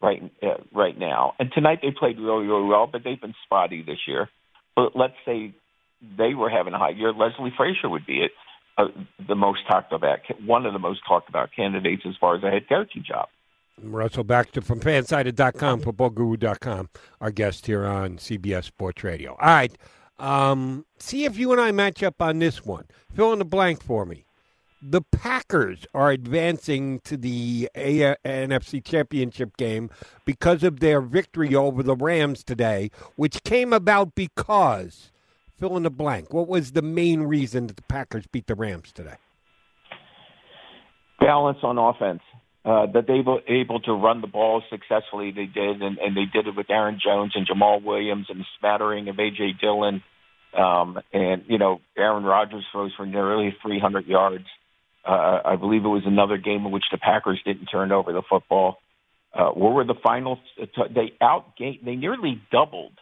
right 0.03 0.21
uh, 0.43 0.63
right 0.73 0.99
now, 0.99 1.35
and 1.39 1.53
tonight 1.53 1.79
they 1.81 1.93
played 1.97 2.19
really 2.19 2.47
really 2.47 2.67
well, 2.67 2.89
but 2.91 3.03
they've 3.05 3.21
been 3.21 3.35
spotty 3.45 3.83
this 3.83 3.99
year. 4.09 4.29
But 4.77 4.97
let's 4.97 5.15
say 5.25 5.55
they 6.19 6.35
were 6.35 6.51
having 6.51 6.75
a 6.75 6.79
high 6.79 6.91
year, 6.91 7.13
Leslie 7.13 7.53
Frazier 7.57 7.89
would 7.89 8.07
be 8.07 8.21
it. 8.21 8.33
Uh, 8.77 8.87
the 9.29 9.37
most 9.37 9.61
talked 9.69 9.93
about, 9.93 10.19
one 10.45 10.67
of 10.67 10.73
the 10.73 10.81
most 10.81 11.01
talked 11.07 11.29
about 11.29 11.51
candidates 11.55 12.03
as 12.09 12.15
far 12.21 12.35
as 12.37 12.43
a 12.43 12.51
head 12.51 12.69
coaching 12.69 13.05
job. 13.07 13.29
Russell 13.81 14.25
Baxter 14.25 14.61
from 14.61 14.81
fansided.com, 14.81 15.81
footballguru.com, 15.81 16.89
our 17.21 17.31
guest 17.31 17.67
here 17.67 17.85
on 17.85 18.19
CBS 18.19 18.65
Sports 18.65 19.05
Radio. 19.05 19.33
All 19.41 19.49
right. 19.49 19.77
Um, 20.19 20.87
see 20.99 21.25
if 21.25 21.39
you 21.39 21.53
and 21.53 21.61
I 21.61 21.73
match 21.73 22.03
up 22.03 22.21
on 22.23 22.39
this 22.39 22.65
one. 22.65 22.85
Fill 23.15 23.33
in 23.33 23.39
the 23.39 23.45
blank 23.45 23.83
for 23.83 24.05
me. 24.05 24.27
The 24.87 25.01
Packers 25.01 25.87
are 25.95 26.11
advancing 26.11 27.01
to 27.05 27.17
the 27.17 27.71
A- 27.75 28.17
NFC 28.23 28.85
Championship 28.85 29.57
game 29.57 29.89
because 30.27 30.63
of 30.63 30.81
their 30.81 31.01
victory 31.01 31.55
over 31.55 31.83
the 31.83 31.97
Rams 31.97 32.45
today, 32.45 32.91
which 33.17 33.43
came 33.45 33.73
about 33.73 34.15
because 34.15 35.11
fill 35.59 35.79
in 35.79 35.85
the 35.85 35.91
blank. 35.91 36.35
What 36.35 36.49
was 36.49 36.73
the 36.73 36.83
main 36.83 37.23
reason 37.23 37.69
that 37.69 37.77
the 37.77 37.83
Packers 37.85 38.27
beat 38.27 38.47
the 38.47 38.55
Rams 38.55 38.93
today? 38.93 39.15
Balance 41.19 41.59
on 41.63 41.79
offense. 41.79 42.21
Uh, 42.67 42.85
that 42.93 43.07
they 43.07 43.21
were 43.21 43.41
able 43.49 43.81
to 43.81 43.93
run 43.93 44.21
the 44.21 44.27
ball 44.27 44.63
successfully. 44.69 45.31
They 45.31 45.47
did, 45.47 45.81
and, 45.83 45.97
and 45.97 46.15
they 46.15 46.25
did 46.31 46.47
it 46.47 46.57
with 46.57 46.69
Aaron 46.69 46.99
Jones 47.03 47.33
and 47.35 47.47
Jamaal 47.47 47.83
Williams 47.83 48.27
and 48.29 48.41
a 48.41 48.45
smattering 48.59 49.09
of 49.09 49.17
AJ 49.17 49.61
Dillon. 49.61 50.03
Um, 50.55 50.99
and 51.13 51.45
you 51.49 51.57
know, 51.57 51.81
Aaron 51.97 52.25
Rodgers 52.25 52.65
throws 52.71 52.93
for 52.97 53.07
nearly 53.07 53.57
300 53.63 54.07
yards. 54.07 54.45
Uh, 55.07 55.41
I 55.45 55.57
believe 55.57 55.85
it 55.85 55.89
was 55.89 56.05
another 56.07 56.39
game 56.39 56.65
in 56.65 56.71
which 56.71 56.85
the 56.91 56.99
Packers 56.99 57.41
didn't 57.45 57.67
turn 57.67 57.93
over 57.93 58.13
the 58.13 58.23
football. 58.29 58.79
Uh, 59.35 59.51
what 59.51 59.75
were 59.75 59.85
the 59.85 59.97
finals? 60.03 60.39
They 60.57 61.13
outgained. 61.21 61.85
They 61.85 61.97
nearly 61.97 62.41
doubled 62.51 62.93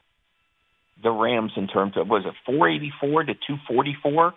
the 1.02 1.10
Rams 1.10 1.52
in 1.56 1.68
terms 1.68 1.94
of 1.96 2.08
was 2.08 2.24
it 2.26 2.34
484 2.46 3.24
to 3.24 3.34
244 3.34 4.34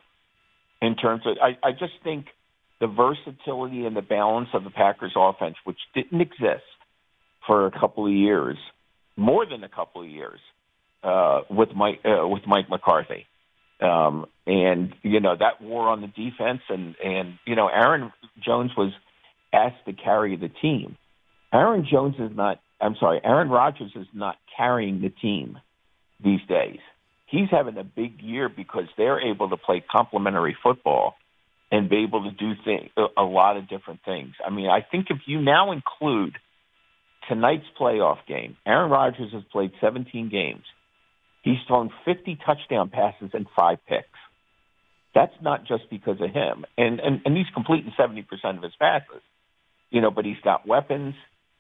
in 0.82 0.96
terms 0.96 1.24
of. 1.26 1.38
I, 1.42 1.68
I 1.68 1.72
just 1.72 1.94
think 2.04 2.28
the 2.80 2.88
versatility 2.88 3.86
and 3.86 3.96
the 3.96 4.02
balance 4.02 4.50
of 4.54 4.64
the 4.64 4.70
Packers 4.70 5.14
offense, 5.16 5.56
which 5.64 5.80
didn't 5.94 6.22
exist 6.22 6.64
for 7.48 7.68
a 7.68 7.72
couple 7.72 8.06
of 8.06 8.14
years, 8.14 8.58
more 9.16 9.46
than 9.46 9.64
a 9.64 9.70
couple 9.70 10.02
of 10.02 10.10
years, 10.10 10.40
uh, 11.04 11.42
with 11.50 11.70
Mike 11.76 12.02
uh, 12.04 12.28
with 12.28 12.44
Mike 12.46 12.70
McCarthy. 12.70 13.26
Um, 13.82 14.26
and 14.48 14.94
you 15.02 15.20
know 15.20 15.36
that 15.38 15.62
war 15.62 15.90
on 15.90 16.02
the 16.02 16.08
defense, 16.08 16.62
and 16.70 16.96
and 17.04 17.38
you 17.46 17.56
know 17.56 17.68
Aaron 17.68 18.12
Jones 18.44 18.72
was 18.78 18.94
asked 19.52 19.86
to 19.86 19.94
carry 19.94 20.38
the 20.38 20.50
team. 20.50 20.98
Aaron 21.54 21.86
Jones 21.90 22.16
is 22.20 22.36
not. 22.36 22.60
I'm 22.80 22.96
sorry, 23.00 23.20
Aaron 23.24 23.50
Rodgers 23.50 23.92
is 23.96 24.08
not 24.14 24.36
carrying 24.56 25.02
the 25.02 25.10
team 25.10 25.58
these 26.24 26.42
days. 26.48 26.80
He's 27.28 27.50
having 27.50 27.78
a 27.78 27.84
big 27.84 28.22
year 28.22 28.50
because 28.50 28.86
they're 28.98 29.20
able 29.20 29.50
to 29.50 29.58
play 29.58 29.84
complementary 29.92 30.56
football 30.62 31.16
and 31.72 31.90
be 31.90 32.04
able 32.04 32.24
to 32.24 32.32
do 32.32 32.54
thing, 32.64 32.90
a 33.18 33.24
lot 33.24 33.58
of 33.58 33.68
different 33.68 34.02
things. 34.06 34.34
I 34.46 34.52
mean, 34.52 34.68
I 34.70 34.82
think 34.82 35.08
if 35.10 35.18
you 35.26 35.42
now 35.42 35.72
include 35.72 36.38
tonight's 37.28 37.66
playoff 37.80 38.18
game, 38.28 38.56
Aaron 38.66 38.92
Rodgers 38.92 39.32
has 39.34 39.44
played 39.52 39.72
17 39.82 40.30
games. 40.30 40.64
He's 41.46 41.60
thrown 41.68 41.92
50 42.06 42.40
touchdown 42.44 42.90
passes 42.90 43.30
and 43.34 43.46
five 43.56 43.78
picks. 43.88 44.08
That's 45.14 45.36
not 45.44 45.64
just 45.64 45.84
because 45.92 46.20
of 46.20 46.32
him. 46.32 46.66
And, 46.76 47.00
and, 47.00 47.22
and 47.24 47.38
he's 47.38 47.46
completing 47.54 47.94
70% 47.98 48.26
of 48.58 48.64
his 48.64 48.74
passes. 48.82 49.22
You 49.92 50.02
know, 50.02 50.10
but 50.10 50.26
he's 50.26 50.42
got 50.44 50.68
weapons. 50.68 51.14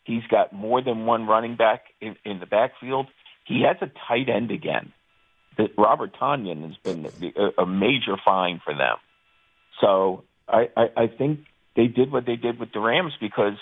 He's 0.03 0.23
got 0.29 0.51
more 0.51 0.81
than 0.81 1.05
one 1.05 1.27
running 1.27 1.55
back 1.55 1.83
in, 2.01 2.15
in 2.25 2.39
the 2.39 2.47
backfield. 2.47 3.07
He 3.45 3.61
has 3.61 3.77
a 3.79 3.91
tight 4.07 4.27
end 4.27 4.49
again. 4.49 4.91
That 5.59 5.69
Robert 5.77 6.15
Tonyan 6.19 6.63
has 6.63 6.77
been 6.83 7.05
a, 7.37 7.61
a 7.61 7.65
major 7.67 8.17
find 8.25 8.61
for 8.65 8.73
them. 8.73 8.97
So 9.81 10.23
I, 10.49 10.69
I, 10.75 11.03
I 11.03 11.07
think 11.07 11.41
they 11.75 11.85
did 11.85 12.11
what 12.11 12.25
they 12.25 12.37
did 12.37 12.59
with 12.59 12.73
the 12.73 12.79
Rams 12.79 13.13
because, 13.21 13.57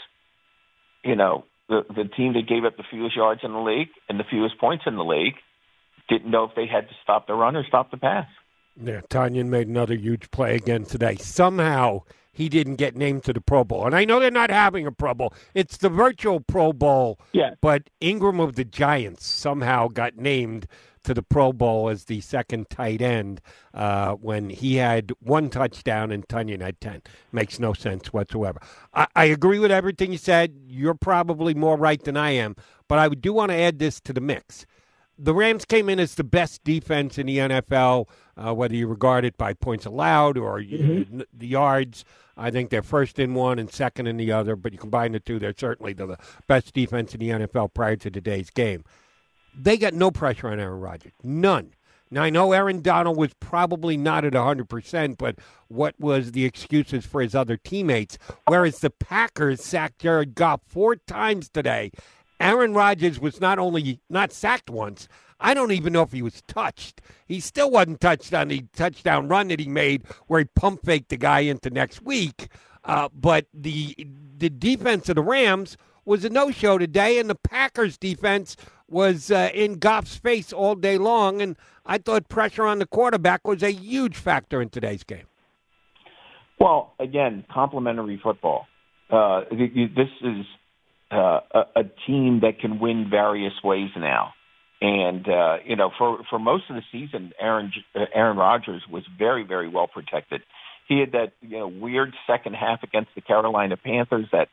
you 1.04 1.18
know, 1.18 1.44
the 1.68 1.82
the 1.90 2.06
team 2.06 2.34
that 2.34 2.48
gave 2.48 2.64
up 2.66 2.78
the 2.78 2.84
fewest 2.90 3.16
yards 3.16 3.42
in 3.44 3.52
the 3.52 3.60
league 3.60 3.90
and 4.10 4.20
the 4.20 4.24
fewest 4.24 4.58
points 4.58 4.86
in 4.88 4.96
the 4.96 5.04
league 5.04 5.36
didn't 6.10 6.32
know 6.32 6.44
if 6.44 6.56
they 6.56 6.68
had 6.68 6.88
to 6.90 6.96
stop 7.04 7.28
the 7.28 7.34
run 7.34 7.56
or 7.56 7.66
stop 7.66 7.92
the 7.92 7.98
pass. 7.98 8.28
Yeah, 8.82 9.02
Tonyan 9.10 9.48
made 9.48 9.68
another 9.68 9.96
huge 9.96 10.32
play 10.32 10.56
again 10.56 10.86
today. 10.86 11.16
Somehow 11.16 12.02
he 12.34 12.50
didn't 12.50 12.76
get 12.76 12.96
named 12.96 13.24
to 13.26 13.34
the 13.34 13.42
Pro 13.42 13.64
Bowl. 13.64 13.86
And 13.86 13.96
I 13.96 14.06
know 14.06 14.20
they're 14.20 14.32
not 14.32 14.50
having 14.50 14.88
a 14.88 14.92
Pro 14.92 15.14
Bowl. 15.14 15.34
It's 15.54 15.78
the 15.78 15.90
virtual 15.90 16.40
Pro 16.40 16.74
Bowl. 16.74 17.20
Yeah. 17.32 17.52
But 17.62 17.90
Engram 18.02 18.42
of 18.42 18.56
the 18.56 18.66
Giants 18.66 19.26
somehow 19.26 19.88
got 19.88 20.18
named 20.18 20.66
to 21.04 21.14
the 21.14 21.22
Pro 21.22 21.54
Bowl 21.54 21.90
as 21.90 22.06
the 22.06 22.22
second 22.22 22.70
tight 22.70 23.02
end 23.02 23.42
uh, 23.74 24.14
when 24.14 24.50
he 24.50 24.76
had 24.76 25.12
one 25.20 25.50
touchdown 25.50 26.12
and 26.12 26.28
Tonyan 26.28 26.62
had 26.62 26.82
10. 26.82 27.04
Makes 27.32 27.60
no 27.60 27.74
sense 27.74 28.12
whatsoever. 28.12 28.60
I, 28.94 29.08
I 29.16 29.26
agree 29.26 29.60
with 29.60 29.72
everything 29.72 30.12
you 30.12 30.18
said. 30.18 30.56
You're 30.66 30.96
probably 30.96 31.54
more 31.54 31.78
right 31.78 32.04
than 32.04 32.18
I 32.18 32.32
am. 32.32 32.56
But 32.88 33.00
I 33.00 33.10
do 33.10 33.34
want 33.34 33.52
to 33.52 33.58
add 33.58 33.78
this 33.80 34.00
to 34.02 34.14
the 34.14 34.22
mix 34.22 34.66
the 35.18 35.34
Rams 35.34 35.66
came 35.66 35.90
in 35.90 36.00
as 36.00 36.16
the 36.16 36.24
best 36.24 36.64
defense 36.64 37.18
in 37.18 37.28
the 37.28 37.38
NFL, 37.38 38.08
uh, 38.36 38.54
whether 38.54 38.76
you 38.76 38.88
regard 38.88 39.26
it 39.26 39.38
by 39.38 39.54
points 39.54 39.86
allowed 39.86 40.38
or 40.38 40.60
mm-hmm. 40.60 41.22
the 41.34 41.48
yards. 41.48 42.04
I 42.36 42.50
think 42.50 42.72
they're 42.72 42.82
first 42.82 43.20
in 43.20 43.36
one 43.36 43.60
and 43.60 43.72
second 43.72 44.08
in 44.08 44.18
the 44.18 44.32
other, 44.32 44.56
but 44.56 44.74
you 44.74 44.80
combine 44.80 45.12
the 45.12 45.20
two, 45.20 45.38
they're 45.38 45.54
certainly 45.56 45.94
the 45.94 46.18
best 46.48 46.74
defense 46.74 47.14
in 47.14 47.20
the 47.20 47.30
NFL 47.30 47.74
prior 47.74 47.96
to 47.98 48.10
today's 48.10 48.50
game. 48.50 48.84
They 49.56 49.78
got 49.78 49.94
no 49.94 50.10
pressure 50.10 50.50
on 50.50 50.60
Aaron 50.60 50.80
Rodgers, 50.80 51.14
none. 51.22 51.74
Now, 52.10 52.24
I 52.24 52.30
know 52.30 52.52
Aaron 52.52 52.82
Donald 52.82 53.18
was 53.18 53.34
probably 53.40 53.98
not 53.98 54.24
at 54.24 54.34
100%, 54.34 55.18
but 55.18 55.36
what 55.68 56.00
was 56.00 56.32
the 56.32 56.46
excuses 56.46 57.06
for 57.06 57.22
his 57.22 57.34
other 57.34 57.58
teammates? 57.58 58.20
Whereas 58.48 58.80
the 58.80 58.92
Packers 58.92 59.64
sacked 59.64 60.00
Jared 60.00 60.36
Goff 60.36 60.62
four 60.68 60.96
times 60.96 61.50
today 61.50 61.92
Aaron 62.44 62.74
Rodgers 62.74 63.20
was 63.20 63.40
not 63.40 63.58
only 63.58 64.02
not 64.10 64.34
sacked 64.34 64.70
once, 64.70 65.08
I 65.40 65.54
don't 65.54 65.72
even 65.72 65.94
know 65.94 66.02
if 66.02 66.12
he 66.12 66.22
was 66.22 66.42
touched. 66.42 67.02
He 67.26 67.40
still 67.40 67.72
wasn't 67.72 68.02
touched 68.02 68.34
on 68.34 68.50
the 68.50 68.66
touchdown 68.76 69.30
run 69.30 69.48
that 69.48 69.60
he 69.60 69.68
made 69.68 70.04
where 70.28 70.40
he 70.40 70.46
pump 70.56 70.86
faked 70.86 71.10
the 71.10 71.18
guy 71.18 71.40
into 71.40 71.70
next 71.70 72.02
week. 72.02 72.50
Uh, 72.84 73.08
but 73.14 73.46
the 73.54 73.96
the 74.38 74.50
defense 74.50 75.08
of 75.08 75.16
the 75.16 75.22
Rams 75.22 75.78
was 76.04 76.26
a 76.26 76.30
no 76.30 76.52
show 76.52 76.78
today, 76.78 77.18
and 77.18 77.30
the 77.30 77.36
Packers 77.36 77.98
defense 77.98 78.58
was 78.90 79.32
uh, 79.32 79.50
in 79.54 79.80
Goff's 79.80 80.18
face 80.18 80.52
all 80.52 80.76
day 80.76 80.98
long. 80.98 81.42
And 81.42 81.58
I 81.86 81.98
thought 81.98 82.28
pressure 82.28 82.66
on 82.66 82.80
the 82.80 82.86
quarterback 82.86 83.48
was 83.48 83.64
a 83.64 83.72
huge 83.72 84.18
factor 84.18 84.62
in 84.62 84.68
today's 84.68 85.04
game. 85.04 85.28
Well, 86.60 86.94
again, 87.00 87.46
complementary 87.50 88.20
football. 88.22 88.68
Uh, 89.10 89.42
this 89.50 90.10
is 90.22 90.46
uh, 91.14 91.40
a, 91.52 91.82
a 91.82 91.84
team 92.08 92.42
that 92.42 92.60
can 92.60 92.80
win 92.80 93.08
various 93.10 93.54
ways 93.64 93.90
now. 93.98 94.34
And 94.82 95.28
uh, 95.28 95.58
you 95.66 95.78
know, 95.78 95.92
for 95.98 96.20
for 96.30 96.40
most 96.40 96.66
of 96.70 96.76
the 96.76 96.82
season, 96.92 97.32
Aaron 97.40 97.72
uh, 97.96 98.06
Aaron 98.14 98.36
Rodgers 98.36 98.84
was 98.92 99.04
very 99.18 99.44
very 99.44 99.70
well 99.70 99.88
protected. 99.88 100.42
He 100.90 101.00
had 101.00 101.14
that 101.14 101.32
you 101.42 101.58
know 101.58 101.68
weird 101.68 102.14
second 102.28 102.56
half 102.56 102.84
against 102.84 103.12
the 103.16 103.22
Carolina 103.22 103.78
Panthers. 103.78 104.28
That 104.34 104.50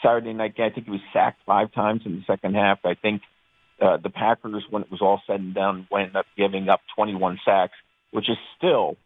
Saturday 0.00 0.32
night 0.34 0.56
game, 0.56 0.66
I 0.70 0.74
think 0.74 0.86
he 0.86 0.92
was 0.92 1.00
sacked 1.12 1.40
five 1.46 1.72
times 1.72 2.02
in 2.04 2.12
the 2.14 2.22
second 2.28 2.54
half. 2.54 2.78
I 2.84 2.94
think 2.94 3.22
uh, 3.80 3.96
the 3.96 4.10
Packers, 4.10 4.62
when 4.70 4.82
it 4.82 4.90
was 4.90 5.00
all 5.00 5.20
said 5.26 5.40
and 5.40 5.54
done, 5.54 5.88
wound 5.90 6.14
up 6.14 6.26
giving 6.36 6.68
up 6.68 6.80
21 6.94 7.40
sacks, 7.44 7.74
which 8.12 8.28
is 8.30 8.36
still 8.56 8.96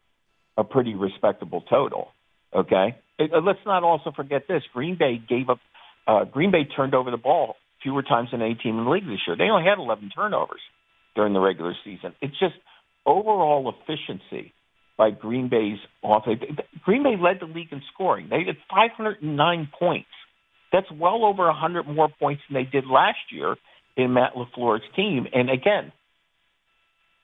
a 0.58 0.64
pretty 0.64 0.94
respectable 0.94 1.62
total. 1.62 2.08
Okay, 2.54 2.96
uh, 3.18 3.40
let's 3.42 3.64
not 3.64 3.82
also 3.82 4.12
forget 4.12 4.46
this: 4.46 4.62
Green 4.74 4.96
Bay 4.98 5.16
gave 5.26 5.48
up 5.48 5.58
uh, 6.06 6.24
Green 6.24 6.50
Bay 6.50 6.64
turned 6.64 6.94
over 6.94 7.10
the 7.10 7.16
ball 7.16 7.56
fewer 7.82 8.02
times 8.02 8.30
than 8.32 8.42
any 8.42 8.54
team 8.54 8.78
in 8.78 8.84
the 8.84 8.90
league 8.90 9.06
this 9.06 9.20
year. 9.26 9.36
They 9.36 9.44
only 9.44 9.64
had 9.68 9.78
11 9.78 10.10
turnovers 10.14 10.60
during 11.14 11.32
the 11.32 11.40
regular 11.40 11.74
season. 11.84 12.14
It's 12.20 12.38
just 12.38 12.54
overall 13.04 13.72
efficiency 13.72 14.52
by 14.96 15.10
Green 15.10 15.48
Bay's 15.48 15.78
offense. 16.02 16.42
Green 16.84 17.02
Bay 17.02 17.16
led 17.20 17.40
the 17.40 17.46
league 17.46 17.72
in 17.72 17.82
scoring. 17.92 18.28
They 18.30 18.44
had 18.46 18.56
509 18.70 19.68
points. 19.78 20.08
That's 20.72 20.90
well 20.90 21.24
over 21.24 21.46
100 21.46 21.86
more 21.86 22.08
points 22.18 22.42
than 22.48 22.62
they 22.62 22.68
did 22.68 22.86
last 22.86 23.18
year 23.30 23.56
in 23.96 24.14
Matt 24.14 24.34
LaFleur's 24.34 24.82
team. 24.94 25.26
And 25.32 25.50
again, 25.50 25.92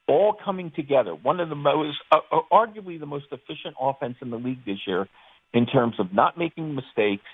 all 0.09 0.35
coming 0.45 0.73
together. 0.75 1.15
One 1.15 1.41
of 1.41 1.49
the 1.49 1.55
most, 1.55 1.97
uh, 2.11 2.19
uh 2.31 2.41
arguably 2.53 2.99
the 2.99 3.07
most 3.07 3.27
efficient 3.31 3.75
offense 3.81 4.17
in 4.21 4.31
the 4.31 4.37
league 4.37 4.65
this 4.65 4.79
year 4.87 5.09
in 5.53 5.67
terms 5.67 5.95
of 5.99 6.13
not 6.13 6.39
making 6.39 6.75
mistakes, 6.75 7.29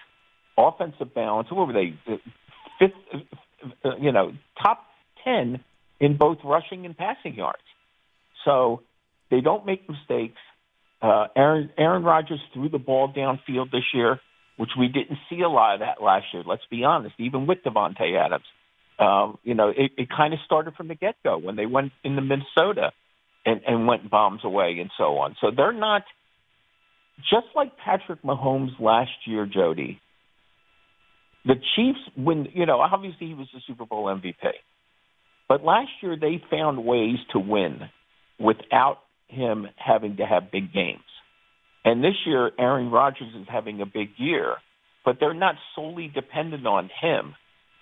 offensive 0.59 1.15
balance. 1.15 1.49
What 1.51 1.69
were 1.69 1.73
they? 1.73 1.95
Fifth, 2.79 2.93
uh, 3.85 3.97
you 4.01 4.13
know, 4.13 4.33
top 4.63 4.85
ten 5.25 5.65
in 6.01 6.17
both 6.17 6.39
rushing 6.45 6.85
and 6.85 6.97
passing 6.97 7.35
yards. 7.35 7.63
So 8.45 8.83
they 9.31 9.41
don't 9.41 9.65
make 9.67 9.89
mistakes. 9.89 10.41
Uh, 11.01 11.29
Aaron 11.37 11.71
Aaron 11.79 12.03
Rodgers 12.03 12.41
threw 12.53 12.69
the 12.69 12.79
ball 12.79 13.13
downfield 13.13 13.71
this 13.71 13.85
year, 13.95 14.21
which 14.57 14.71
we 14.79 14.89
didn't 14.89 15.19
see 15.31 15.41
a 15.43 15.49
lot 15.49 15.75
of 15.75 15.81
that 15.81 16.03
last 16.03 16.27
year. 16.33 16.43
Let's 16.45 16.67
be 16.71 16.85
honest, 16.85 17.15
even 17.19 17.47
with 17.47 17.59
Davante 17.65 18.19
Adams. 18.19 18.45
Um, 18.99 19.39
you 19.45 19.55
know, 19.55 19.69
it, 19.69 19.93
it 19.97 20.09
kind 20.11 20.35
of 20.35 20.41
started 20.45 20.75
from 20.75 20.89
the 20.89 20.97
get 20.97 21.15
go 21.23 21.39
when 21.39 21.55
they 21.55 21.67
went 21.67 21.93
into 22.03 22.21
Minnesota 22.21 22.91
and, 23.47 23.61
and 23.65 23.87
went 23.87 24.11
bombs 24.11 24.41
away 24.43 24.79
and 24.81 24.91
so 24.99 25.19
on. 25.19 25.37
So 25.41 25.53
they're 25.57 25.73
not 25.73 26.03
just 27.19 27.47
like 27.55 27.77
Patrick 27.77 28.23
Mahomes 28.23 28.79
last 28.81 29.11
year, 29.25 29.47
Jody. 29.47 30.01
The 31.49 31.55
Chiefs, 31.75 31.99
when 32.15 32.47
you 32.53 32.67
know, 32.67 32.79
obviously 32.81 33.29
he 33.29 33.35
was 33.35 33.49
the 33.55 33.61
Super 33.67 33.87
Bowl 33.87 34.05
MVP, 34.05 34.35
but 35.49 35.65
last 35.65 35.91
year 36.03 36.15
they 36.21 36.43
found 36.51 36.85
ways 36.85 37.17
to 37.33 37.39
win 37.41 37.81
without 38.39 38.99
him 39.29 39.67
having 39.77 40.19
to 40.19 40.27
have 40.27 40.53
big 40.53 40.73
games. 40.73 41.01
And 41.87 42.05
this 42.05 42.15
year, 42.27 42.51
Aaron 42.59 42.91
Rodgers 42.91 43.35
is 43.35 43.47
having 43.51 43.81
a 43.81 43.87
big 43.87 44.11
year, 44.19 44.57
but 45.07 45.17
they're 45.21 45.33
not 45.33 45.55
solely 45.75 46.13
dependent 46.15 46.67
on 46.67 46.91
him 47.01 47.35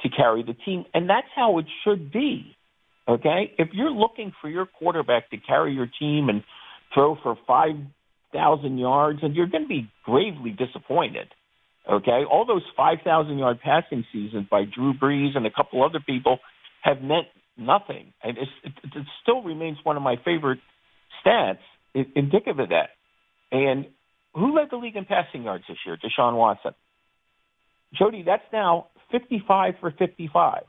to 0.02 0.08
carry 0.10 0.44
the 0.44 0.54
team. 0.64 0.84
And 0.94 1.10
that's 1.10 1.26
how 1.34 1.58
it 1.58 1.66
should 1.82 2.12
be. 2.12 2.56
Okay? 3.08 3.52
If 3.58 3.70
you're 3.72 3.90
looking 3.90 4.32
for 4.40 4.48
your 4.48 4.66
quarterback 4.66 5.30
to 5.30 5.38
carry 5.38 5.74
your 5.74 5.88
team 5.98 6.28
and 6.28 6.44
throw 6.94 7.16
for 7.20 7.36
5,000 7.48 8.78
yards, 8.78 9.20
and 9.22 9.34
you're 9.34 9.48
going 9.48 9.64
to 9.64 9.68
be 9.68 9.90
gravely 10.04 10.50
disappointed. 10.50 11.26
Okay? 11.90 12.22
All 12.30 12.44
those 12.46 12.64
5,000 12.76 13.38
yard 13.38 13.58
passing 13.62 14.04
seasons 14.12 14.46
by 14.50 14.64
Drew 14.64 14.92
Brees 14.94 15.36
and 15.36 15.46
a 15.46 15.50
couple 15.50 15.84
other 15.84 16.00
people 16.04 16.38
have 16.82 17.00
meant 17.00 17.26
nothing. 17.56 18.12
And 18.22 18.36
it's, 18.38 18.50
it, 18.64 18.72
it 18.84 19.06
still 19.22 19.42
remains 19.42 19.78
one 19.82 19.96
of 19.96 20.02
my 20.02 20.16
favorite 20.24 20.58
stats 21.24 21.58
indicative 21.94 22.58
of 22.58 22.68
that. 22.70 22.90
And 23.52 23.86
who 24.34 24.54
led 24.54 24.68
the 24.70 24.76
league 24.76 24.96
in 24.96 25.04
passing 25.04 25.44
yards 25.44 25.64
this 25.68 25.78
year? 25.86 25.96
Deshaun 25.96 26.36
Watson. 26.36 26.72
Jody, 27.98 28.22
that's 28.26 28.42
now 28.52 28.88
55 29.12 29.74
for 29.80 29.92
55. 29.92 30.62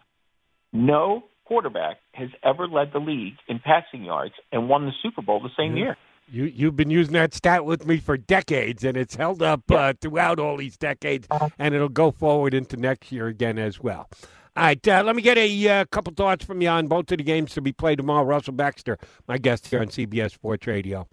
No 0.72 1.24
quarterback 1.46 1.98
has 2.14 2.30
ever 2.44 2.68
led 2.68 2.92
the 2.94 3.00
league 3.00 3.34
in 3.48 3.60
passing 3.60 4.04
yards 4.04 4.34
and 4.52 4.70
won 4.70 4.86
the 4.86 4.92
Super 5.02 5.22
Bowl 5.22 5.42
the 5.42 5.50
same 5.58 5.76
year. 5.76 5.98
You 6.30 6.44
you've 6.46 6.76
been 6.76 6.90
using 6.90 7.14
that 7.14 7.34
stat 7.34 7.64
with 7.64 7.86
me 7.86 7.98
for 7.98 8.18
decades, 8.18 8.84
and 8.84 8.98
it's 8.98 9.16
held 9.16 9.42
up 9.42 9.70
uh, 9.72 9.94
throughout 10.02 10.40
all 10.40 10.58
these 10.58 10.78
decades, 10.78 11.28
and 11.58 11.74
it'll 11.74 11.88
go 11.88 12.12
forward 12.12 12.54
into 12.54 12.76
next 12.76 13.12
year 13.12 13.28
again 13.28 13.58
as 13.58 13.80
well. 13.80 14.10
All 14.58 14.64
right, 14.64 14.88
uh, 14.88 15.04
let 15.06 15.16
me 15.16 15.22
get 15.22 15.38
a 15.38 15.70
uh, 15.70 15.86
couple 15.86 16.12
thoughts 16.14 16.44
from 16.44 16.62
you 16.62 16.68
on 16.68 16.88
both 16.88 17.12
of 17.12 17.20
the 17.20 17.24
games 17.24 17.54
to 17.54 17.62
be 17.62 17.72
played 17.72 18.00
tomorrow. 18.00 18.24
Russell 18.24 18.54
Baxter, 18.54 18.98
my 19.28 19.38
guest 19.38 19.68
here 19.68 19.80
on 19.80 19.88
CBS 19.88 20.32
Sports 20.32 20.66
Radio. 20.68 21.08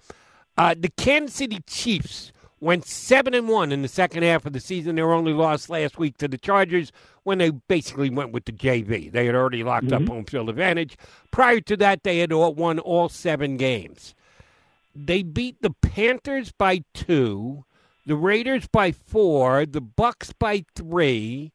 Uh, 0.57 0.75
the 0.79 0.89
Kansas 0.97 1.37
City 1.37 1.61
Chiefs 1.67 2.33
went 2.61 2.87
seven 2.87 3.35
and 3.35 3.49
one 3.49 3.71
in 3.71 3.83
the 3.83 3.89
second 3.89 4.23
half 4.23 4.47
of 4.47 4.55
the 4.55 4.61
season. 4.61 4.97
They 4.97 5.03
were 5.03 5.13
only 5.13 5.35
lost 5.35 5.69
last 5.69 5.99
week 5.99 6.17
to 6.19 6.29
the 6.29 6.39
Chargers 6.39 6.91
when 7.25 7.39
they 7.39 7.51
basically 7.51 8.09
went 8.09 8.33
with 8.33 8.47
the 8.47 8.53
JV. 8.53 9.13
They 9.13 9.27
had 9.27 9.35
already 9.35 9.63
locked 9.63 9.87
mm-hmm. 9.87 10.05
up 10.05 10.09
home 10.09 10.25
field 10.25 10.49
advantage. 10.49 10.97
Prior 11.31 11.61
to 11.61 11.77
that, 11.77 12.03
they 12.03 12.19
had 12.21 12.33
all, 12.33 12.55
won 12.55 12.79
all 12.79 13.09
seven 13.11 13.59
games. 13.59 14.15
They 14.95 15.23
beat 15.23 15.61
the 15.61 15.75
Panthers 15.83 16.53
by 16.53 16.85
two, 16.95 17.65
the 18.07 18.17
Raiders 18.17 18.69
by 18.69 18.93
four, 18.93 19.67
the 19.67 19.81
Bucks 19.81 20.33
by 20.33 20.65
three, 20.77 21.53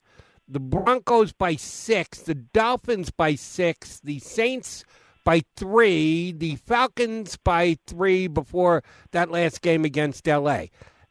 the 0.47 0.59
Broncos 0.59 1.31
by 1.31 1.55
six, 1.55 2.19
the 2.19 2.35
Dolphins 2.35 3.11
by 3.11 3.35
six, 3.35 4.01
the 4.01 4.19
Saints 4.19 4.83
by 5.23 5.43
three, 5.55 6.31
the 6.31 6.55
Falcons 6.55 7.37
by 7.37 7.77
three 7.87 8.27
before 8.27 8.83
that 9.11 9.31
last 9.31 9.61
game 9.61 9.85
against 9.85 10.27
LA. 10.27 10.65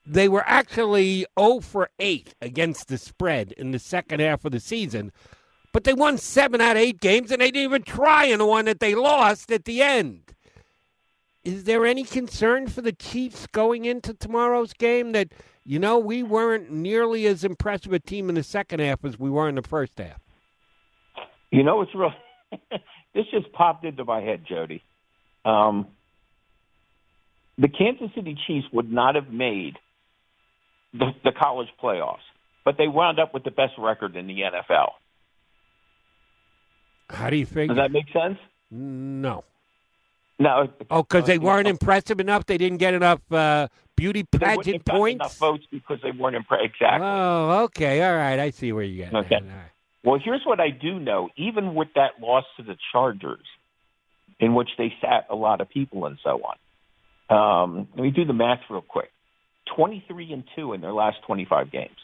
They 0.04 0.28
were 0.28 0.44
actually 0.46 1.24
0 1.38 1.60
for 1.60 1.90
8 1.98 2.34
against 2.40 2.88
the 2.88 2.98
spread 2.98 3.52
in 3.52 3.70
the 3.70 3.78
second 3.78 4.20
half 4.20 4.44
of 4.44 4.52
the 4.52 4.60
season, 4.60 5.12
but 5.72 5.84
they 5.84 5.94
won 5.94 6.18
seven 6.18 6.60
out 6.60 6.76
of 6.76 6.82
eight 6.82 7.00
games 7.00 7.30
and 7.30 7.40
they 7.40 7.50
didn't 7.50 7.70
even 7.70 7.82
try 7.82 8.24
in 8.24 8.38
the 8.38 8.46
one 8.46 8.64
that 8.64 8.80
they 8.80 8.94
lost 8.94 9.52
at 9.52 9.66
the 9.66 9.82
end. 9.82 10.34
Is 11.48 11.64
there 11.64 11.86
any 11.86 12.04
concern 12.04 12.66
for 12.66 12.82
the 12.82 12.92
Chiefs 12.92 13.46
going 13.46 13.86
into 13.86 14.12
tomorrow's 14.12 14.74
game 14.74 15.12
that, 15.12 15.28
you 15.64 15.78
know, 15.78 15.98
we 15.98 16.22
weren't 16.22 16.70
nearly 16.70 17.24
as 17.24 17.42
impressive 17.42 17.90
a 17.94 17.98
team 17.98 18.28
in 18.28 18.34
the 18.34 18.42
second 18.42 18.80
half 18.80 19.02
as 19.02 19.18
we 19.18 19.30
were 19.30 19.48
in 19.48 19.54
the 19.54 19.62
first 19.62 19.92
half? 19.96 20.20
You 21.50 21.62
know, 21.62 21.80
it's 21.80 21.94
real. 21.94 22.12
this 23.14 23.24
just 23.30 23.50
popped 23.52 23.86
into 23.86 24.04
my 24.04 24.20
head, 24.20 24.44
Jody. 24.46 24.82
Um, 25.46 25.86
the 27.56 27.68
Kansas 27.68 28.10
City 28.14 28.36
Chiefs 28.46 28.66
would 28.70 28.92
not 28.92 29.14
have 29.14 29.32
made 29.32 29.78
the, 30.92 31.12
the 31.24 31.32
college 31.32 31.68
playoffs, 31.82 32.18
but 32.62 32.76
they 32.76 32.88
wound 32.88 33.18
up 33.18 33.32
with 33.32 33.44
the 33.44 33.50
best 33.50 33.72
record 33.78 34.16
in 34.16 34.26
the 34.26 34.40
NFL. 34.40 34.90
How 37.08 37.30
do 37.30 37.36
you 37.36 37.46
think? 37.46 37.70
Does 37.70 37.78
that 37.78 37.90
make 37.90 38.12
sense? 38.12 38.36
No. 38.70 39.44
No. 40.38 40.68
Oh, 40.90 41.02
because 41.02 41.26
they 41.26 41.38
weren't 41.38 41.66
impressive 41.66 42.20
enough. 42.20 42.46
They 42.46 42.58
didn't 42.58 42.78
get 42.78 42.94
enough 42.94 43.20
uh, 43.32 43.68
beauty 43.96 44.22
pageant 44.24 44.84
points. 44.84 45.16
Enough 45.16 45.38
votes 45.38 45.64
because 45.70 45.98
they 46.02 46.12
weren't 46.12 46.36
impressed. 46.36 46.64
Exactly. 46.64 47.06
Oh, 47.06 47.64
okay. 47.64 48.02
All 48.02 48.16
right. 48.16 48.38
I 48.38 48.50
see 48.50 48.72
where 48.72 48.84
you 48.84 49.04
get. 49.04 49.14
Okay. 49.14 49.40
Well, 50.04 50.20
here's 50.22 50.42
what 50.44 50.60
I 50.60 50.70
do 50.70 51.00
know. 51.00 51.28
Even 51.36 51.74
with 51.74 51.88
that 51.96 52.20
loss 52.20 52.44
to 52.56 52.62
the 52.62 52.76
Chargers, 52.92 53.44
in 54.40 54.54
which 54.54 54.68
they 54.78 54.92
sat 55.00 55.26
a 55.30 55.34
lot 55.34 55.60
of 55.60 55.68
people 55.68 56.06
and 56.06 56.18
so 56.22 56.40
on. 56.44 56.56
Um, 57.30 57.88
let 57.96 58.02
me 58.02 58.10
do 58.10 58.24
the 58.24 58.32
math 58.32 58.60
real 58.70 58.80
quick. 58.80 59.10
23 59.76 60.32
and 60.32 60.44
2 60.56 60.72
in 60.72 60.80
their 60.80 60.92
last 60.92 61.18
25 61.26 61.70
games. 61.70 61.96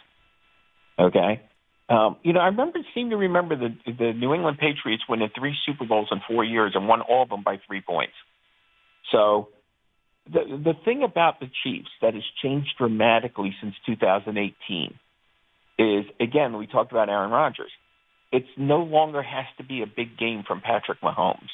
Okay? 0.98 1.40
Um, 1.88 2.16
you 2.22 2.32
know, 2.32 2.40
I 2.40 2.46
remember 2.46 2.78
seem 2.94 3.10
to 3.10 3.16
remember 3.16 3.56
the 3.56 3.74
the 3.86 4.12
New 4.14 4.32
England 4.32 4.58
Patriots 4.58 5.02
winning 5.08 5.28
three 5.38 5.54
Super 5.66 5.84
Bowls 5.86 6.08
in 6.10 6.20
four 6.26 6.42
years 6.42 6.72
and 6.74 6.88
won 6.88 7.02
all 7.02 7.22
of 7.22 7.28
them 7.28 7.42
by 7.44 7.60
three 7.66 7.82
points. 7.82 8.14
So 9.12 9.48
the 10.26 10.40
the 10.64 10.72
thing 10.84 11.02
about 11.02 11.40
the 11.40 11.50
Chiefs 11.62 11.90
that 12.00 12.14
has 12.14 12.22
changed 12.42 12.70
dramatically 12.78 13.54
since 13.60 13.74
2018 13.86 14.94
is 15.78 16.04
again 16.18 16.56
we 16.56 16.66
talked 16.66 16.92
about 16.92 17.10
Aaron 17.10 17.30
Rodgers. 17.30 17.70
It's 18.32 18.48
no 18.56 18.78
longer 18.78 19.22
has 19.22 19.44
to 19.58 19.64
be 19.64 19.82
a 19.82 19.86
big 19.86 20.18
game 20.18 20.42
from 20.46 20.60
Patrick 20.60 21.00
Mahomes. 21.02 21.52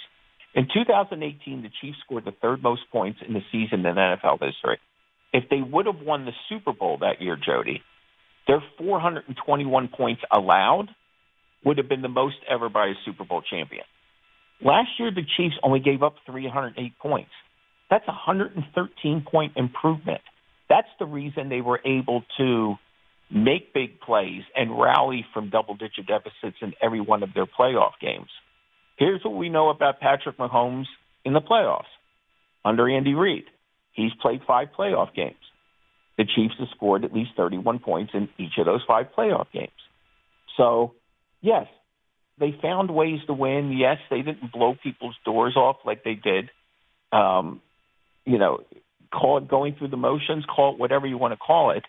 In 0.54 0.66
2018, 0.72 1.62
the 1.62 1.68
Chiefs 1.80 1.98
scored 2.04 2.24
the 2.24 2.32
third 2.32 2.62
most 2.62 2.82
points 2.90 3.20
in 3.26 3.34
the 3.34 3.42
season 3.52 3.84
in 3.84 3.94
NFL 3.96 4.40
history. 4.40 4.78
If 5.32 5.44
they 5.50 5.60
would 5.60 5.86
have 5.86 6.00
won 6.00 6.24
the 6.24 6.32
Super 6.48 6.72
Bowl 6.72 6.98
that 6.98 7.20
year, 7.20 7.36
Jody, 7.36 7.82
their 8.50 8.62
421 8.78 9.88
points 9.96 10.22
allowed 10.32 10.88
would 11.64 11.78
have 11.78 11.88
been 11.88 12.02
the 12.02 12.08
most 12.08 12.34
ever 12.50 12.68
by 12.68 12.86
a 12.86 12.94
Super 13.04 13.24
Bowl 13.24 13.42
champion. 13.48 13.84
Last 14.60 14.88
year, 14.98 15.12
the 15.14 15.22
Chiefs 15.36 15.54
only 15.62 15.78
gave 15.78 16.02
up 16.02 16.16
308 16.26 16.98
points. 16.98 17.30
That's 17.88 18.02
a 18.08 18.10
113 18.10 19.24
point 19.30 19.52
improvement. 19.54 20.20
That's 20.68 20.88
the 20.98 21.06
reason 21.06 21.48
they 21.48 21.60
were 21.60 21.80
able 21.84 22.24
to 22.38 22.74
make 23.30 23.72
big 23.72 24.00
plays 24.00 24.42
and 24.56 24.76
rally 24.76 25.24
from 25.32 25.50
double 25.50 25.76
digit 25.76 26.08
deficits 26.08 26.56
in 26.60 26.72
every 26.82 27.00
one 27.00 27.22
of 27.22 27.32
their 27.32 27.46
playoff 27.46 27.92
games. 28.00 28.30
Here's 28.96 29.22
what 29.24 29.36
we 29.36 29.48
know 29.48 29.70
about 29.70 30.00
Patrick 30.00 30.38
Mahomes 30.38 30.86
in 31.24 31.34
the 31.34 31.40
playoffs 31.40 31.84
under 32.64 32.88
Andy 32.88 33.14
Reid. 33.14 33.44
He's 33.92 34.12
played 34.20 34.40
five 34.44 34.68
playoff 34.76 35.14
games. 35.14 35.36
The 36.20 36.26
Chiefs 36.26 36.56
have 36.58 36.68
scored 36.76 37.06
at 37.06 37.14
least 37.14 37.30
31 37.34 37.78
points 37.78 38.12
in 38.12 38.28
each 38.36 38.58
of 38.58 38.66
those 38.66 38.82
five 38.86 39.06
playoff 39.16 39.46
games. 39.54 39.70
So, 40.58 40.92
yes, 41.40 41.66
they 42.38 42.54
found 42.60 42.90
ways 42.90 43.20
to 43.26 43.32
win. 43.32 43.72
Yes, 43.72 43.96
they 44.10 44.18
didn't 44.18 44.52
blow 44.52 44.74
people's 44.82 45.16
doors 45.24 45.56
off 45.56 45.76
like 45.86 46.04
they 46.04 46.16
did. 46.22 46.50
Um, 47.10 47.62
you 48.26 48.36
know, 48.36 48.58
call 49.10 49.38
it 49.38 49.48
going 49.48 49.76
through 49.78 49.88
the 49.88 49.96
motions, 49.96 50.44
call 50.44 50.74
it 50.74 50.78
whatever 50.78 51.06
you 51.06 51.16
want 51.16 51.32
to 51.32 51.38
call 51.38 51.70
it. 51.70 51.84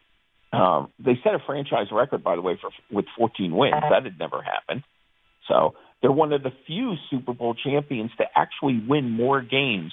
Um, 0.54 0.94
they 0.98 1.20
set 1.26 1.36
a 1.36 1.39
franchise 1.46 1.88
record, 1.91 2.24
by 2.24 2.38
the 2.38 2.41
way, 2.41 2.58
for 2.62 2.70
with 2.89 3.08
14 3.17 3.54
wins. 3.54 3.74
That 3.82 4.06
had 4.06 4.17
never 4.17 4.41
happened. 4.41 4.84
So 5.50 5.74
they're 6.02 6.10
one 6.10 6.32
of 6.32 6.41
the 6.41 6.54
few 6.67 6.94
Super 7.10 7.34
Bowl 7.34 7.54
champions 7.54 8.12
to 8.17 8.24
actually 8.34 8.82
win 8.88 9.10
more 9.10 9.41
games 9.41 9.91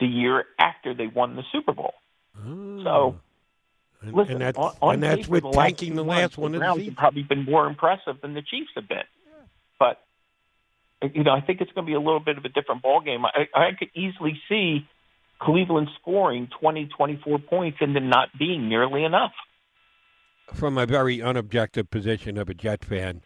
the 0.00 0.06
year 0.06 0.44
after 0.58 0.92
they 0.92 1.06
won 1.06 1.34
the 1.34 1.44
Super 1.50 1.72
Bowl. 1.72 1.94
Oh. 2.36 2.84
So, 2.84 3.20
and, 4.02 4.12
listen, 4.14 4.32
and 4.34 4.40
that's, 4.40 4.58
on, 4.58 4.74
on 4.80 4.94
and 4.94 5.02
that's 5.02 5.28
with 5.28 5.42
the 5.42 5.50
tanking 5.50 5.94
the 5.94 6.04
last 6.04 6.38
one 6.38 6.52
the 6.52 6.58
of 6.58 6.60
the 6.60 6.66
Browns 6.66 6.84
have 6.86 6.96
probably 6.96 7.22
been 7.22 7.44
more 7.44 7.66
impressive 7.66 8.20
than 8.22 8.34
the 8.34 8.42
Chiefs 8.42 8.70
have 8.74 8.88
been. 8.88 8.98
But 9.78 10.00
you 11.14 11.24
know, 11.24 11.32
I 11.32 11.40
think 11.40 11.60
it's 11.60 11.72
going 11.72 11.86
to 11.86 11.90
be 11.90 11.94
a 11.94 12.00
little 12.00 12.20
bit 12.20 12.36
of 12.36 12.44
a 12.44 12.48
different 12.48 12.82
ball 12.82 13.00
game. 13.00 13.24
I, 13.24 13.46
I 13.54 13.70
could 13.78 13.88
easily 13.94 14.40
see 14.48 14.86
Cleveland 15.40 15.88
scoring 16.00 16.48
20, 16.60 16.90
24 16.96 17.38
points 17.38 17.78
and 17.80 17.96
then 17.96 18.08
not 18.08 18.28
being 18.38 18.68
nearly 18.68 19.04
enough. 19.04 19.32
From 20.52 20.76
a 20.76 20.84
very 20.84 21.18
unobjective 21.18 21.90
position 21.90 22.36
of 22.36 22.48
a 22.48 22.54
Jet 22.54 22.84
fan, 22.84 23.22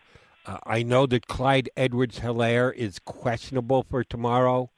uh, 0.46 0.58
I 0.64 0.82
know 0.82 1.06
that 1.06 1.26
Clyde 1.26 1.70
Edwards 1.76 2.20
Helaire 2.20 2.72
is 2.72 2.98
questionable 2.98 3.82
for 3.82 4.04
tomorrow. 4.04 4.70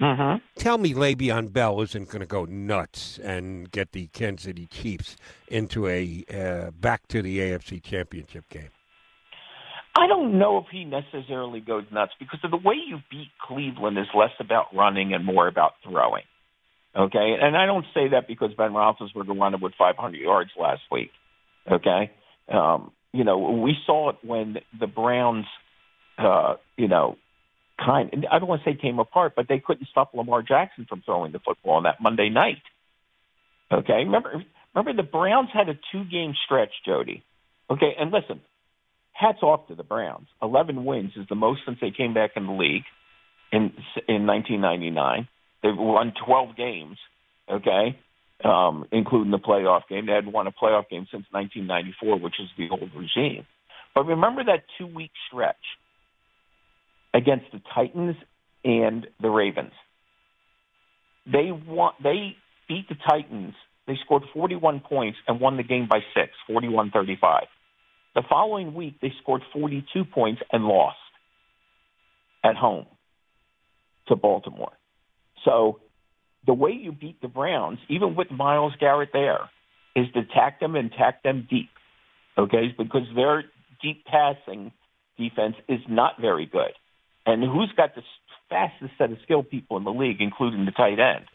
Mm-hmm. 0.00 0.38
Tell 0.58 0.78
me 0.78 0.94
Le'Veon 0.94 1.52
Bell 1.52 1.80
isn't 1.82 2.08
going 2.08 2.20
to 2.20 2.26
go 2.26 2.46
nuts 2.46 3.18
and 3.18 3.70
get 3.70 3.92
the 3.92 4.06
Kansas 4.08 4.44
City 4.44 4.66
Chiefs 4.66 5.16
into 5.48 5.86
a 5.86 6.24
uh, 6.32 6.70
back 6.70 7.06
to 7.08 7.20
the 7.20 7.38
AFC 7.38 7.82
Championship 7.82 8.48
game. 8.48 8.70
I 9.94 10.06
don't 10.06 10.38
know 10.38 10.58
if 10.58 10.66
he 10.70 10.84
necessarily 10.84 11.60
goes 11.60 11.84
nuts 11.92 12.12
because 12.18 12.40
of 12.44 12.50
the 12.50 12.56
way 12.56 12.76
you 12.86 12.98
beat 13.10 13.28
Cleveland 13.46 13.98
is 13.98 14.06
less 14.14 14.30
about 14.38 14.74
running 14.74 15.12
and 15.12 15.24
more 15.24 15.48
about 15.48 15.72
throwing. 15.82 16.22
Okay, 16.96 17.36
and 17.40 17.56
I 17.56 17.66
don't 17.66 17.84
say 17.94 18.08
that 18.08 18.26
because 18.26 18.50
Ben 18.56 18.72
Roethlisberger 18.72 19.54
it 19.54 19.62
with 19.62 19.74
500 19.78 20.16
yards 20.16 20.50
last 20.58 20.82
week. 20.90 21.10
Okay, 21.70 22.10
um, 22.48 22.92
you 23.12 23.24
know 23.24 23.38
we 23.38 23.76
saw 23.86 24.10
it 24.10 24.16
when 24.22 24.58
the 24.78 24.86
Browns, 24.86 25.46
uh, 26.18 26.54
you 26.76 26.88
know, 26.88 27.16
kind. 27.84 28.26
I 28.30 28.38
don't 28.38 28.48
want 28.48 28.62
to 28.64 28.70
say 28.70 28.76
came 28.80 28.98
apart, 28.98 29.32
but 29.36 29.46
they 29.48 29.58
couldn't 29.58 29.88
stop 29.88 30.12
Lamar 30.14 30.42
Jackson 30.42 30.86
from 30.88 31.02
throwing 31.04 31.32
the 31.32 31.38
football 31.38 31.74
on 31.74 31.82
that 31.84 32.00
Monday 32.00 32.28
night. 32.28 32.62
Okay, 33.72 34.04
remember 34.04 34.44
remember 34.74 35.02
the 35.02 35.08
Browns 35.08 35.48
had 35.52 35.68
a 35.68 35.74
two 35.92 36.04
game 36.04 36.34
stretch, 36.44 36.72
Jody. 36.84 37.22
Okay, 37.70 37.94
and 37.98 38.10
listen, 38.10 38.40
hats 39.12 39.42
off 39.42 39.68
to 39.68 39.74
the 39.74 39.84
Browns. 39.84 40.26
Eleven 40.42 40.84
wins 40.84 41.12
is 41.16 41.26
the 41.28 41.34
most 41.34 41.60
since 41.66 41.78
they 41.80 41.90
came 41.90 42.14
back 42.14 42.32
in 42.36 42.46
the 42.46 42.52
league 42.52 42.84
in 43.52 43.72
in 44.08 44.26
1999. 44.26 45.28
They've 45.62 45.72
won 45.76 46.12
12 46.24 46.56
games. 46.56 46.96
Okay, 47.50 47.98
um, 48.44 48.86
including 48.92 49.30
the 49.30 49.38
playoff 49.38 49.82
game. 49.88 50.06
They 50.06 50.12
hadn't 50.12 50.32
won 50.32 50.46
a 50.46 50.52
playoff 50.52 50.88
game 50.88 51.06
since 51.10 51.26
1994, 51.30 52.18
which 52.18 52.40
is 52.40 52.48
the 52.56 52.70
old 52.70 52.90
regime. 52.94 53.46
But 53.94 54.06
remember 54.06 54.44
that 54.44 54.64
two 54.78 54.86
week 54.86 55.10
stretch 55.28 55.56
against 57.14 57.46
the 57.52 57.60
Titans 57.74 58.16
and 58.64 59.06
the 59.20 59.30
Ravens. 59.30 59.72
They 61.26 61.50
won, 61.52 61.92
they 62.02 62.36
beat 62.68 62.88
the 62.88 62.96
Titans. 63.08 63.54
They 63.86 63.94
scored 64.04 64.22
41 64.32 64.80
points 64.80 65.18
and 65.26 65.40
won 65.40 65.56
the 65.56 65.62
game 65.62 65.88
by 65.90 66.00
six, 66.14 66.32
41-35. 66.48 67.40
The 68.14 68.22
following 68.28 68.74
week, 68.74 68.94
they 69.00 69.12
scored 69.22 69.42
42 69.52 70.04
points 70.04 70.40
and 70.52 70.64
lost 70.64 70.96
at 72.44 72.56
home 72.56 72.86
to 74.08 74.16
Baltimore. 74.16 74.72
So 75.44 75.80
the 76.46 76.54
way 76.54 76.72
you 76.72 76.92
beat 76.92 77.20
the 77.20 77.28
Browns, 77.28 77.78
even 77.88 78.14
with 78.14 78.30
Myles 78.30 78.72
Garrett 78.80 79.10
there, 79.12 79.48
is 79.96 80.06
to 80.14 80.20
attack 80.20 80.60
them 80.60 80.74
and 80.76 80.92
attack 80.92 81.22
them 81.22 81.46
deep. 81.48 81.70
Okay, 82.38 82.74
because 82.76 83.06
their 83.14 83.44
deep 83.82 84.04
passing 84.06 84.72
defense 85.18 85.56
is 85.68 85.80
not 85.88 86.20
very 86.20 86.46
good. 86.46 86.72
And 87.32 87.42
who's 87.44 87.72
got 87.76 87.94
the 87.94 88.02
fastest 88.48 88.92
set 88.98 89.10
of 89.12 89.18
skilled 89.22 89.48
people 89.48 89.76
in 89.76 89.84
the 89.84 89.92
league, 89.92 90.20
including 90.20 90.64
the 90.64 90.72
tight 90.72 90.98
end? 90.98 91.26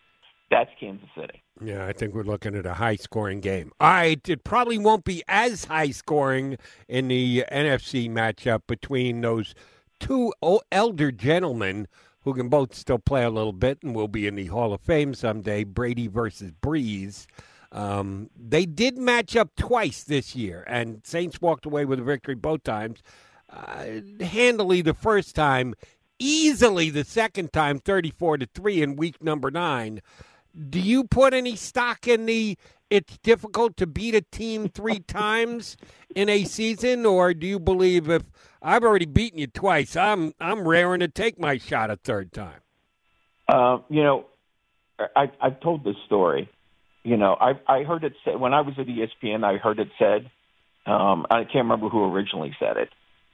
That's 0.51 0.69
Kansas 0.79 1.09
City. 1.15 1.41
Yeah, 1.63 1.85
I 1.85 1.93
think 1.93 2.13
we're 2.13 2.23
looking 2.23 2.55
at 2.55 2.65
a 2.65 2.73
high 2.73 2.97
scoring 2.97 3.39
game. 3.39 3.71
All 3.79 3.89
right, 3.89 4.29
it 4.29 4.43
probably 4.43 4.77
won't 4.77 5.05
be 5.05 5.23
as 5.27 5.65
high 5.65 5.91
scoring 5.91 6.57
in 6.87 7.07
the 7.07 7.45
NFC 7.51 8.09
matchup 8.09 8.61
between 8.67 9.21
those 9.21 9.55
two 9.99 10.33
elder 10.71 11.11
gentlemen 11.11 11.87
who 12.21 12.33
can 12.33 12.49
both 12.49 12.75
still 12.75 12.99
play 12.99 13.23
a 13.23 13.29
little 13.29 13.53
bit 13.53 13.79
and 13.81 13.95
will 13.95 14.07
be 14.07 14.27
in 14.27 14.35
the 14.35 14.47
Hall 14.47 14.73
of 14.73 14.81
Fame 14.81 15.13
someday 15.13 15.63
Brady 15.63 16.07
versus 16.07 16.51
Brees. 16.61 17.25
Um, 17.71 18.29
they 18.35 18.65
did 18.65 18.97
match 18.97 19.35
up 19.35 19.55
twice 19.55 20.03
this 20.03 20.35
year, 20.35 20.63
and 20.67 21.01
Saints 21.05 21.41
walked 21.41 21.65
away 21.65 21.85
with 21.85 21.99
a 21.99 22.03
victory 22.03 22.35
both 22.35 22.63
times. 22.63 23.01
Uh, 23.49 24.01
handily 24.21 24.81
the 24.81 24.93
first 24.93 25.35
time, 25.35 25.75
easily 26.19 26.89
the 26.89 27.03
second 27.03 27.53
time, 27.53 27.79
34 27.79 28.39
to 28.39 28.45
3 28.53 28.81
in 28.81 28.95
week 28.95 29.23
number 29.23 29.51
nine. 29.51 30.01
Do 30.69 30.79
you 30.79 31.03
put 31.03 31.33
any 31.33 31.55
stock 31.55 32.07
in 32.07 32.25
the 32.25 32.57
it's 32.89 33.17
difficult 33.17 33.77
to 33.77 33.87
beat 33.87 34.15
a 34.15 34.21
team 34.21 34.69
three 34.69 34.99
times 35.07 35.77
in 36.15 36.29
a 36.29 36.43
season, 36.43 37.05
or 37.05 37.33
do 37.33 37.47
you 37.47 37.59
believe 37.59 38.09
if 38.09 38.23
I've 38.61 38.83
already 38.83 39.05
beaten 39.05 39.39
you 39.39 39.47
twice, 39.47 39.95
I'm 39.95 40.33
I'm 40.39 40.67
raring 40.67 40.99
to 41.01 41.07
take 41.07 41.39
my 41.39 41.57
shot 41.57 41.89
a 41.89 41.97
third 41.97 42.31
time? 42.31 42.61
Uh, 43.47 43.79
you 43.89 44.03
know, 44.03 44.25
I, 45.15 45.31
I've 45.41 45.59
told 45.59 45.83
this 45.83 45.97
story. 46.05 46.49
You 47.03 47.17
know, 47.17 47.35
I 47.39 47.59
I 47.67 47.83
heard 47.83 48.03
it 48.03 48.13
said 48.23 48.39
when 48.39 48.53
I 48.53 48.61
was 48.61 48.75
at 48.77 48.87
ESPN. 48.87 49.43
I 49.43 49.57
heard 49.57 49.79
it 49.79 49.89
said. 49.99 50.29
Um, 50.85 51.25
I 51.31 51.43
can't 51.43 51.65
remember 51.65 51.89
who 51.89 52.03
originally 52.11 52.55
said 52.59 52.77
it. 52.77 52.89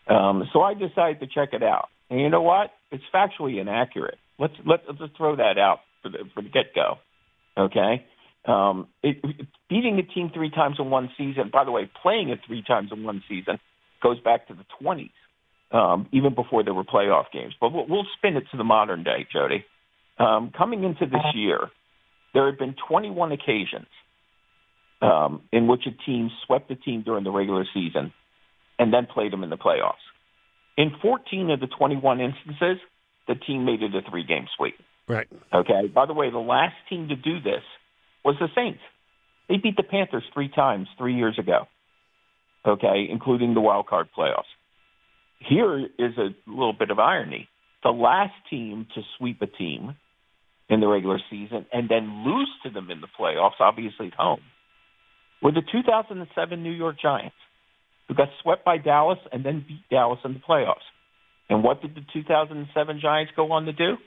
Um, 0.08 0.50
so 0.54 0.62
I 0.62 0.74
decided 0.74 1.20
to 1.20 1.28
check 1.28 1.50
it 1.54 1.64
out. 1.64 1.90
And 2.10 2.20
you 2.20 2.30
know 2.30 2.42
what? 2.42 2.72
It's 2.92 3.04
factually 3.14 3.60
inaccurate. 3.60 4.18
Let's 4.38 4.54
let's, 4.66 4.84
let's 5.00 5.14
throw 5.18 5.36
that 5.38 5.58
out 5.58 5.80
for 6.02 6.10
the 6.10 6.20
for 6.34 6.42
the 6.42 6.50
get 6.50 6.74
go. 6.76 6.96
Okay. 7.58 8.06
Um, 8.46 8.88
it, 9.04 9.18
it, 9.24 9.48
beating 9.70 10.00
a 10.00 10.04
team 10.04 10.32
three 10.34 10.50
times 10.50 10.78
in 10.80 10.90
one 10.90 11.10
season. 11.18 11.52
By 11.54 11.64
the 11.64 11.72
way, 11.72 11.90
playing 12.02 12.30
it 12.30 12.40
three 12.48 12.64
times 12.64 12.90
in 12.92 13.04
one 13.04 13.24
season 13.30 13.60
goes 14.02 14.20
back 14.20 14.48
to 14.48 14.56
the 14.56 14.66
20s, 14.82 15.12
um, 15.72 16.08
even 16.12 16.34
before 16.34 16.64
there 16.64 16.74
were 16.74 16.84
playoff 16.84 17.26
games. 17.32 17.54
But 17.62 17.72
we'll, 17.72 17.86
we'll 17.88 18.08
spin 18.18 18.36
it 18.36 18.46
to 18.50 18.58
the 18.58 18.64
modern 18.64 19.04
day, 19.04 19.28
Jody. 19.32 19.64
Um, 20.18 20.52
coming 20.58 20.84
into 20.84 21.06
this 21.06 21.36
year, 21.36 21.70
there 22.34 22.48
have 22.50 22.58
been 22.58 22.76
21 22.88 23.32
occasions 23.32 23.86
um, 25.02 25.42
in 25.52 25.68
which 25.68 25.86
a 25.86 25.92
team 26.06 26.30
swept 26.46 26.72
a 26.72 26.76
team 26.76 27.04
during 27.04 27.24
the 27.24 27.32
regular 27.32 27.66
season 27.74 28.12
and 28.82 28.91
then 28.91 29.06
played 29.06 29.32
them 29.32 29.44
in 29.44 29.52
the 29.52 29.58
playoffs. 29.58 30.02
In 30.76 30.91
14 31.04 31.52
of 31.52 31.60
the 31.60 31.67
21 31.67 32.20
instances, 32.20 32.82
the 33.28 33.36
team 33.36 33.63
made 33.63 33.84
it 33.84 33.94
a 33.94 34.02
three-game 34.10 34.48
sweep. 34.58 34.74
Right. 35.08 35.28
Okay. 35.54 35.88
By 35.94 36.08
the 36.08 36.13
way, 36.13 36.32
the 36.32 36.39
last 36.39 36.74
team 36.89 37.08
to 37.10 37.15
do 37.15 37.39
this 37.39 37.62
was 38.26 38.36
the 38.39 38.48
Saints. 38.56 38.80
They 39.48 39.58
beat 39.58 39.78
the 39.78 39.84
Panthers 39.84 40.24
three 40.34 40.50
times 40.50 40.88
three 40.98 41.13
years 41.13 41.38
ago. 41.38 41.67
Okay, 42.65 43.08
including 43.10 43.54
the 43.54 43.62
wild 43.62 43.88
card 43.88 44.08
playoffs. 44.17 44.50
Here 45.39 45.80
is 45.80 46.17
a 46.17 46.30
little 46.48 46.74
bit 46.74 46.89
of 46.89 46.98
irony. 46.98 47.50
The 47.84 47.89
last 47.89 48.34
team 48.50 48.88
to 48.96 49.02
sweep 49.17 49.41
a 49.41 49.48
team 49.48 49.96
in 50.70 50.80
the 50.80 50.88
regular 50.88 51.20
season 51.30 51.65
and 51.72 51.88
then 51.88 52.24
lose 52.26 52.50
to 52.63 52.70
them 52.72 52.89
in 52.89 53.02
the 53.02 53.08
playoffs, 53.20 53.60
obviously 53.60 54.08
at 54.08 54.13
home, 54.13 54.41
were 55.41 55.52
the 55.52 55.63
2007 55.72 56.63
New 56.63 56.72
York 56.72 56.98
Giants, 57.02 57.36
who 58.08 58.16
got 58.16 58.30
swept 58.42 58.66
by 58.66 58.78
Dallas 58.78 59.20
and 59.32 59.46
then 59.46 59.66
beat 59.68 59.84
Dallas 59.90 60.20
in 60.26 60.34
the 60.34 60.40
playoffs. 60.40 60.88
And 61.50 61.64
what 61.64 61.82
did 61.82 61.96
the 61.96 62.02
2007 62.14 63.00
Giants 63.02 63.34
go 63.36 63.52
on 63.52 63.66
to 63.66 63.74
do? 63.74 63.98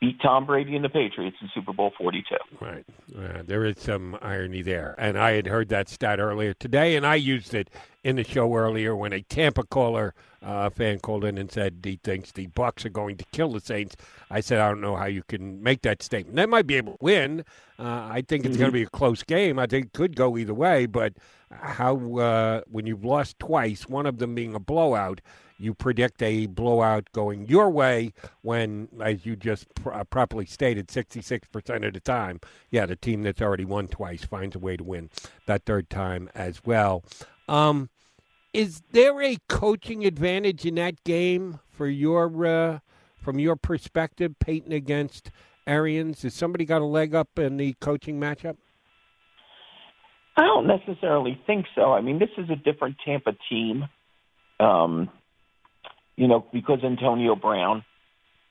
Beat 0.00 0.20
Tom 0.20 0.46
Brady 0.46 0.76
and 0.76 0.84
the 0.84 0.88
Patriots 0.88 1.36
in 1.40 1.48
Super 1.54 1.72
Bowl 1.72 1.92
42. 1.96 2.36
Right. 2.60 2.84
Uh, 3.16 3.42
there 3.44 3.64
is 3.64 3.76
some 3.78 4.18
irony 4.20 4.62
there. 4.62 4.94
And 4.98 5.18
I 5.18 5.32
had 5.32 5.46
heard 5.46 5.68
that 5.70 5.88
stat 5.88 6.20
earlier 6.20 6.54
today, 6.54 6.96
and 6.96 7.06
I 7.06 7.14
used 7.14 7.54
it 7.54 7.70
in 8.02 8.16
the 8.16 8.24
show 8.24 8.54
earlier 8.54 8.94
when 8.94 9.12
a 9.12 9.22
Tampa 9.22 9.64
caller 9.64 10.14
uh, 10.42 10.68
fan 10.68 10.98
called 10.98 11.24
in 11.24 11.38
and 11.38 11.50
said 11.50 11.80
he 11.82 11.98
thinks 12.04 12.32
the 12.32 12.46
Bucks 12.48 12.84
are 12.84 12.90
going 12.90 13.16
to 13.16 13.24
kill 13.32 13.52
the 13.52 13.60
Saints. 13.60 13.96
I 14.30 14.40
said 14.40 14.60
I 14.60 14.68
don't 14.68 14.82
know 14.82 14.96
how 14.96 15.06
you 15.06 15.22
can 15.22 15.62
make 15.62 15.82
that 15.82 16.02
statement. 16.02 16.36
They 16.36 16.46
might 16.46 16.66
be 16.66 16.76
able 16.76 16.92
to 16.92 16.98
win. 17.00 17.44
Uh, 17.78 18.08
I 18.10 18.22
think 18.28 18.44
it's 18.44 18.52
mm-hmm. 18.52 18.60
going 18.60 18.70
to 18.70 18.78
be 18.78 18.82
a 18.82 18.88
close 18.88 19.22
game. 19.22 19.58
I 19.58 19.66
think 19.66 19.86
it 19.86 19.92
could 19.94 20.16
go 20.16 20.36
either 20.36 20.54
way. 20.54 20.86
But 20.86 21.14
how 21.50 21.96
uh, 22.18 22.60
when 22.70 22.86
you've 22.86 23.04
lost 23.04 23.38
twice, 23.38 23.88
one 23.88 24.06
of 24.06 24.18
them 24.18 24.34
being 24.34 24.54
a 24.54 24.60
blowout, 24.60 25.20
you 25.58 25.74
predict 25.74 26.22
a 26.22 26.46
blowout 26.46 27.08
going 27.12 27.46
your 27.46 27.70
way 27.70 28.12
when, 28.42 28.88
as 29.00 29.24
you 29.24 29.36
just 29.36 29.66
uh, 29.90 30.04
properly 30.04 30.46
stated, 30.46 30.88
66% 30.88 31.86
of 31.86 31.92
the 31.92 32.00
time, 32.00 32.40
yeah, 32.70 32.86
the 32.86 32.96
team 32.96 33.22
that's 33.22 33.40
already 33.40 33.64
won 33.64 33.88
twice 33.88 34.24
finds 34.24 34.56
a 34.56 34.58
way 34.58 34.76
to 34.76 34.84
win 34.84 35.10
that 35.46 35.64
third 35.64 35.88
time 35.90 36.28
as 36.34 36.64
well. 36.64 37.04
Um, 37.48 37.90
is 38.52 38.82
there 38.92 39.20
a 39.20 39.36
coaching 39.48 40.04
advantage 40.04 40.64
in 40.64 40.76
that 40.76 41.02
game 41.04 41.58
for 41.70 41.88
your 41.88 42.46
uh, 42.46 42.78
from 43.20 43.38
your 43.38 43.56
perspective, 43.56 44.38
Payton 44.38 44.72
against 44.72 45.30
Arians? 45.66 46.22
Has 46.22 46.34
somebody 46.34 46.64
got 46.64 46.80
a 46.80 46.86
leg 46.86 47.14
up 47.14 47.38
in 47.38 47.56
the 47.56 47.74
coaching 47.80 48.20
matchup? 48.20 48.56
I 50.36 50.42
don't 50.42 50.66
necessarily 50.66 51.40
think 51.46 51.66
so. 51.74 51.92
I 51.92 52.00
mean, 52.00 52.18
this 52.18 52.30
is 52.38 52.50
a 52.50 52.56
different 52.56 52.96
Tampa 53.04 53.32
team. 53.48 53.84
Um, 54.60 55.10
you 56.16 56.28
know, 56.28 56.44
because 56.52 56.80
Antonio 56.84 57.34
Brown, 57.34 57.84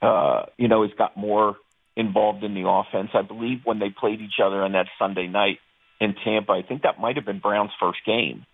uh, 0.02 0.43
you 0.58 0.67
know, 0.67 0.84
has 0.84 0.91
got 0.97 1.15
more 1.15 1.58
involved 1.95 2.43
in 2.43 2.54
the 2.54 2.67
offense. 2.67 3.10
I 3.13 3.21
believe 3.21 3.62
when 3.63 3.80
they 3.80 3.89
played 3.89 4.21
each 4.21 4.39
other 4.43 4.63
on 4.63 4.73
that 4.73 4.88
Sunday 4.99 5.28
night 5.28 5.60
in 6.02 6.15
Tampa, 6.23 6.52
I 6.52 6.62
think 6.62 6.84
that 6.84 6.99
might 6.99 7.15
have 7.15 7.26
been 7.26 7.39
Brown's 7.39 7.71
first 7.80 7.99
game 8.06 8.45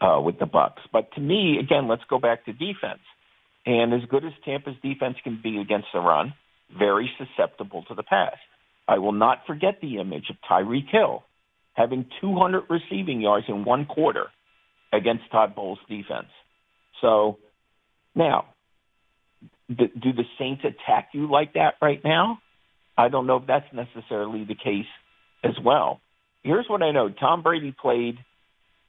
uh, 0.00 0.20
with 0.20 0.38
the 0.38 0.46
Bucks. 0.46 0.82
But 0.92 1.12
to 1.14 1.20
me, 1.20 1.58
again, 1.58 1.88
let's 1.88 2.04
go 2.08 2.18
back 2.18 2.44
to 2.46 2.52
defense. 2.52 3.00
And 3.64 3.92
as 3.92 4.02
good 4.08 4.24
as 4.24 4.32
Tampa's 4.44 4.76
defense 4.82 5.16
can 5.24 5.40
be 5.42 5.58
against 5.58 5.88
the 5.92 5.98
run, 5.98 6.34
very 6.76 7.10
susceptible 7.18 7.84
to 7.88 7.94
the 7.94 8.02
pass. 8.02 8.36
I 8.88 8.98
will 8.98 9.12
not 9.12 9.46
forget 9.46 9.80
the 9.80 9.98
image 9.98 10.30
of 10.30 10.36
Tyreek 10.48 10.88
Hill 10.90 11.24
having 11.74 12.06
200 12.20 12.64
receiving 12.70 13.20
yards 13.20 13.46
in 13.48 13.64
one 13.64 13.84
quarter 13.84 14.28
against 14.92 15.30
Todd 15.30 15.54
Bowles' 15.54 15.78
defense. 15.88 16.28
So 17.02 17.38
now, 18.16 18.46
do 19.68 19.86
the 19.94 20.24
Saints 20.38 20.62
attack 20.64 21.10
you 21.12 21.30
like 21.30 21.54
that 21.54 21.74
right 21.82 22.00
now? 22.04 22.38
I 22.96 23.08
don't 23.08 23.26
know 23.26 23.36
if 23.36 23.46
that's 23.46 23.66
necessarily 23.72 24.44
the 24.44 24.54
case 24.54 24.86
as 25.44 25.52
well. 25.62 26.00
Here's 26.42 26.66
what 26.68 26.82
I 26.82 26.92
know: 26.92 27.10
Tom 27.10 27.42
Brady 27.42 27.74
played 27.78 28.16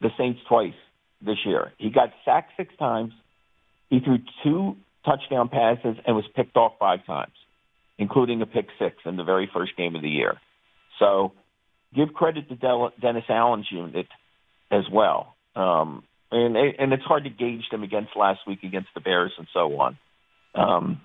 the 0.02 0.10
Saints 0.18 0.40
twice 0.48 0.74
this 1.22 1.38
year. 1.46 1.74
He 1.78 1.90
got 1.90 2.10
sacked 2.24 2.52
six 2.58 2.74
times. 2.78 3.14
He 3.90 4.00
threw 4.00 4.20
two 4.44 4.78
touchdown 5.06 5.50
passes 5.50 5.98
and 6.06 6.16
was 6.16 6.26
picked 6.36 6.56
off 6.56 6.74
five 6.80 7.06
times, 7.06 7.34
including 7.98 8.42
a 8.42 8.46
pick 8.46 8.68
six 8.80 8.96
in 9.06 9.16
the 9.16 9.24
very 9.24 9.50
first 9.54 9.76
game 9.78 9.96
of 9.96 10.02
the 10.02 10.10
year. 10.10 10.36
So 11.00 11.34
give 11.96 12.14
credit 12.14 12.50
to 12.50 12.56
Dennis 13.02 13.24
Allen's 13.30 13.68
unit 13.72 14.08
as 14.72 14.84
well. 14.92 15.36
Um, 15.56 16.04
and 16.32 16.58
and 16.58 16.94
it's 16.94 17.04
hard 17.04 17.24
to 17.24 17.30
gauge 17.30 17.64
them 17.72 17.84
against 17.84 18.16
last 18.16 18.40
week 18.48 18.64
against 18.64 18.90
the 18.94 19.02
Bears 19.02 19.32
and 19.38 19.48
so 19.54 19.80
on. 19.80 19.98
Um, 20.56 21.02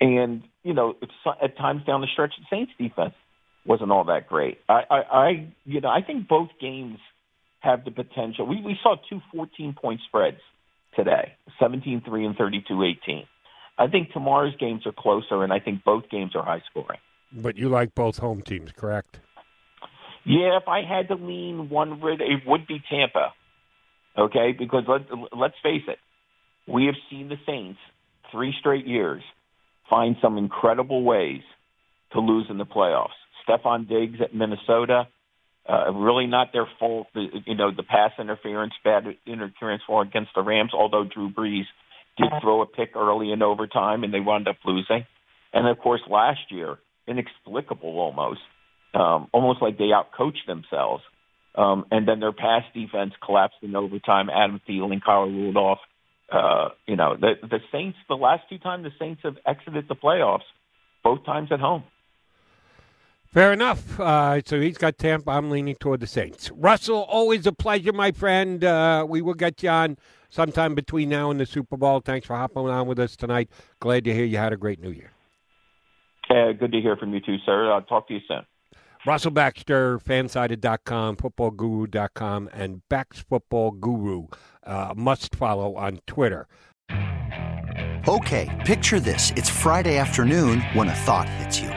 and 0.00 0.42
you 0.62 0.74
know, 0.74 0.94
at 1.42 1.56
times 1.56 1.82
down 1.86 2.00
the 2.00 2.06
stretch, 2.12 2.32
the 2.38 2.44
Saints 2.50 2.72
defense 2.78 3.14
wasn't 3.64 3.92
all 3.92 4.04
that 4.04 4.28
great. 4.28 4.58
I, 4.68 4.82
I, 4.90 4.96
I 4.96 5.52
you 5.64 5.80
know, 5.80 5.88
I 5.88 6.02
think 6.02 6.28
both 6.28 6.48
games 6.60 6.98
have 7.60 7.84
the 7.84 7.90
potential. 7.90 8.46
We 8.46 8.60
we 8.62 8.76
saw 8.82 8.96
two 9.08 9.20
14 9.34 9.74
point 9.80 10.00
spreads 10.06 10.40
today, 10.96 11.34
17-3 11.60 12.26
and 12.26 12.36
32-18. 12.36 13.24
I 13.78 13.86
think 13.86 14.10
tomorrow's 14.12 14.56
games 14.56 14.86
are 14.86 14.92
closer, 14.92 15.44
and 15.44 15.52
I 15.52 15.60
think 15.60 15.84
both 15.84 16.10
games 16.10 16.32
are 16.34 16.44
high 16.44 16.62
scoring. 16.70 16.98
But 17.32 17.56
you 17.56 17.68
like 17.68 17.94
both 17.94 18.18
home 18.18 18.42
teams, 18.42 18.72
correct? 18.72 19.20
Yeah, 20.24 20.58
if 20.60 20.68
I 20.68 20.82
had 20.82 21.08
to 21.08 21.14
lean 21.14 21.70
one, 21.70 22.00
it 22.02 22.42
would 22.46 22.66
be 22.66 22.82
Tampa. 22.90 23.32
Okay, 24.18 24.52
because 24.58 24.84
let, 24.88 25.02
let's 25.36 25.54
face 25.62 25.82
it, 25.88 25.98
we 26.66 26.86
have 26.86 26.96
seen 27.10 27.28
the 27.28 27.36
Saints 27.46 27.78
three 28.32 28.54
straight 28.58 28.86
years 28.86 29.22
find 29.88 30.16
some 30.22 30.38
incredible 30.38 31.02
ways 31.02 31.42
to 32.12 32.20
lose 32.20 32.46
in 32.48 32.58
the 32.58 32.66
playoffs. 32.66 33.08
Stefon 33.48 33.88
Diggs 33.88 34.20
at 34.20 34.34
Minnesota, 34.34 35.08
uh, 35.68 35.92
really 35.92 36.26
not 36.26 36.52
their 36.52 36.66
fault. 36.78 37.08
You 37.14 37.54
know, 37.54 37.70
the 37.74 37.82
pass 37.82 38.12
interference, 38.18 38.72
bad 38.84 39.04
interference 39.26 39.82
for 39.86 40.02
against 40.02 40.30
the 40.34 40.42
Rams. 40.42 40.70
Although 40.74 41.04
Drew 41.04 41.30
Brees 41.30 41.64
did 42.16 42.28
throw 42.40 42.62
a 42.62 42.66
pick 42.66 42.96
early 42.96 43.32
in 43.32 43.42
overtime, 43.42 44.04
and 44.04 44.12
they 44.12 44.20
wound 44.20 44.48
up 44.48 44.56
losing. 44.64 45.06
And 45.52 45.66
of 45.66 45.78
course, 45.78 46.00
last 46.08 46.40
year, 46.50 46.78
inexplicable 47.06 47.98
almost, 47.98 48.40
um, 48.94 49.28
almost 49.32 49.62
like 49.62 49.78
they 49.78 49.90
outcoached 49.90 50.46
themselves. 50.46 51.02
Um, 51.54 51.86
and 51.90 52.06
then 52.06 52.20
their 52.20 52.32
pass 52.32 52.62
defense 52.74 53.12
collapsed 53.24 53.58
in 53.62 53.74
overtime. 53.74 54.30
Adam 54.30 54.60
Thielen, 54.68 55.02
Kyle 55.02 55.26
Rudolph. 55.26 55.78
Uh, 56.30 56.68
you 56.86 56.94
know, 56.94 57.16
the 57.16 57.34
the 57.42 57.58
Saints. 57.72 57.98
The 58.08 58.14
last 58.14 58.42
two 58.48 58.58
times 58.58 58.84
the 58.84 58.92
Saints 58.98 59.20
have 59.24 59.36
exited 59.44 59.88
the 59.88 59.96
playoffs, 59.96 60.46
both 61.02 61.24
times 61.24 61.50
at 61.50 61.58
home. 61.58 61.82
Fair 63.32 63.52
enough. 63.52 63.98
Uh, 63.98 64.40
so 64.44 64.60
he's 64.60 64.78
got 64.78 64.98
Tampa. 64.98 65.30
I'm 65.30 65.50
leaning 65.50 65.76
toward 65.76 66.00
the 66.00 66.06
Saints. 66.06 66.50
Russell, 66.50 67.04
always 67.08 67.46
a 67.46 67.52
pleasure, 67.52 67.92
my 67.92 68.10
friend. 68.10 68.62
Uh, 68.64 69.06
we 69.08 69.22
will 69.22 69.34
get 69.34 69.62
you 69.62 69.70
on 69.70 69.98
sometime 70.30 70.74
between 70.74 71.08
now 71.08 71.30
and 71.30 71.38
the 71.38 71.46
Super 71.46 71.76
Bowl. 71.76 72.00
Thanks 72.00 72.26
for 72.26 72.34
hopping 72.34 72.68
on 72.68 72.88
with 72.88 72.98
us 72.98 73.14
tonight. 73.14 73.48
Glad 73.78 74.04
to 74.04 74.14
hear 74.14 74.24
you 74.24 74.38
had 74.38 74.52
a 74.52 74.56
great 74.56 74.80
New 74.80 74.90
Year. 74.90 75.12
Uh, 76.28 76.52
good 76.52 76.72
to 76.72 76.80
hear 76.80 76.96
from 76.96 77.12
you 77.12 77.20
too, 77.20 77.36
sir. 77.44 77.72
I'll 77.72 77.82
talk 77.82 78.08
to 78.08 78.14
you 78.14 78.20
soon. 78.26 78.44
Russell 79.06 79.30
Baxter, 79.30 79.98
fansided.com, 79.98 81.16
footballguru.com, 81.16 82.50
and 82.52 82.82
Bax 82.90 83.20
Football 83.20 83.70
Guru. 83.70 84.26
Uh, 84.62 84.92
must 84.94 85.34
follow 85.34 85.74
on 85.76 86.00
Twitter. 86.06 86.46
Okay, 88.06 88.62
picture 88.66 89.00
this. 89.00 89.32
It's 89.36 89.48
Friday 89.48 89.96
afternoon 89.96 90.60
when 90.74 90.88
a 90.88 90.94
thought 90.94 91.28
hits 91.28 91.60
you. 91.60 91.70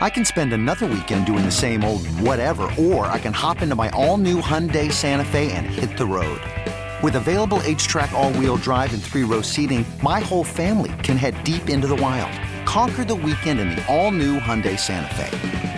I 0.00 0.10
can 0.10 0.24
spend 0.24 0.52
another 0.52 0.86
weekend 0.86 1.26
doing 1.26 1.44
the 1.44 1.50
same 1.50 1.82
old 1.82 2.06
whatever, 2.20 2.70
or 2.78 3.06
I 3.06 3.18
can 3.18 3.32
hop 3.32 3.62
into 3.62 3.74
my 3.74 3.88
all 3.90 4.16
new 4.16 4.40
Hyundai 4.40 4.92
Santa 4.92 5.24
Fe 5.24 5.50
and 5.52 5.66
hit 5.66 5.96
the 5.96 6.06
road. 6.06 6.40
With 7.02 7.16
available 7.16 7.58
HTRAC, 7.60 8.12
all 8.12 8.32
wheel 8.34 8.56
drive, 8.56 8.92
and 8.92 9.02
three 9.02 9.24
row 9.24 9.40
seating, 9.40 9.84
my 10.02 10.20
whole 10.20 10.44
family 10.44 10.92
can 11.02 11.16
head 11.16 11.42
deep 11.42 11.68
into 11.68 11.86
the 11.86 11.96
wild. 11.96 12.32
Conquer 12.66 13.04
the 13.04 13.14
weekend 13.14 13.60
in 13.60 13.70
the 13.70 13.86
all 13.86 14.10
new 14.10 14.38
Hyundai 14.38 14.78
Santa 14.78 15.14
Fe. 15.14 15.77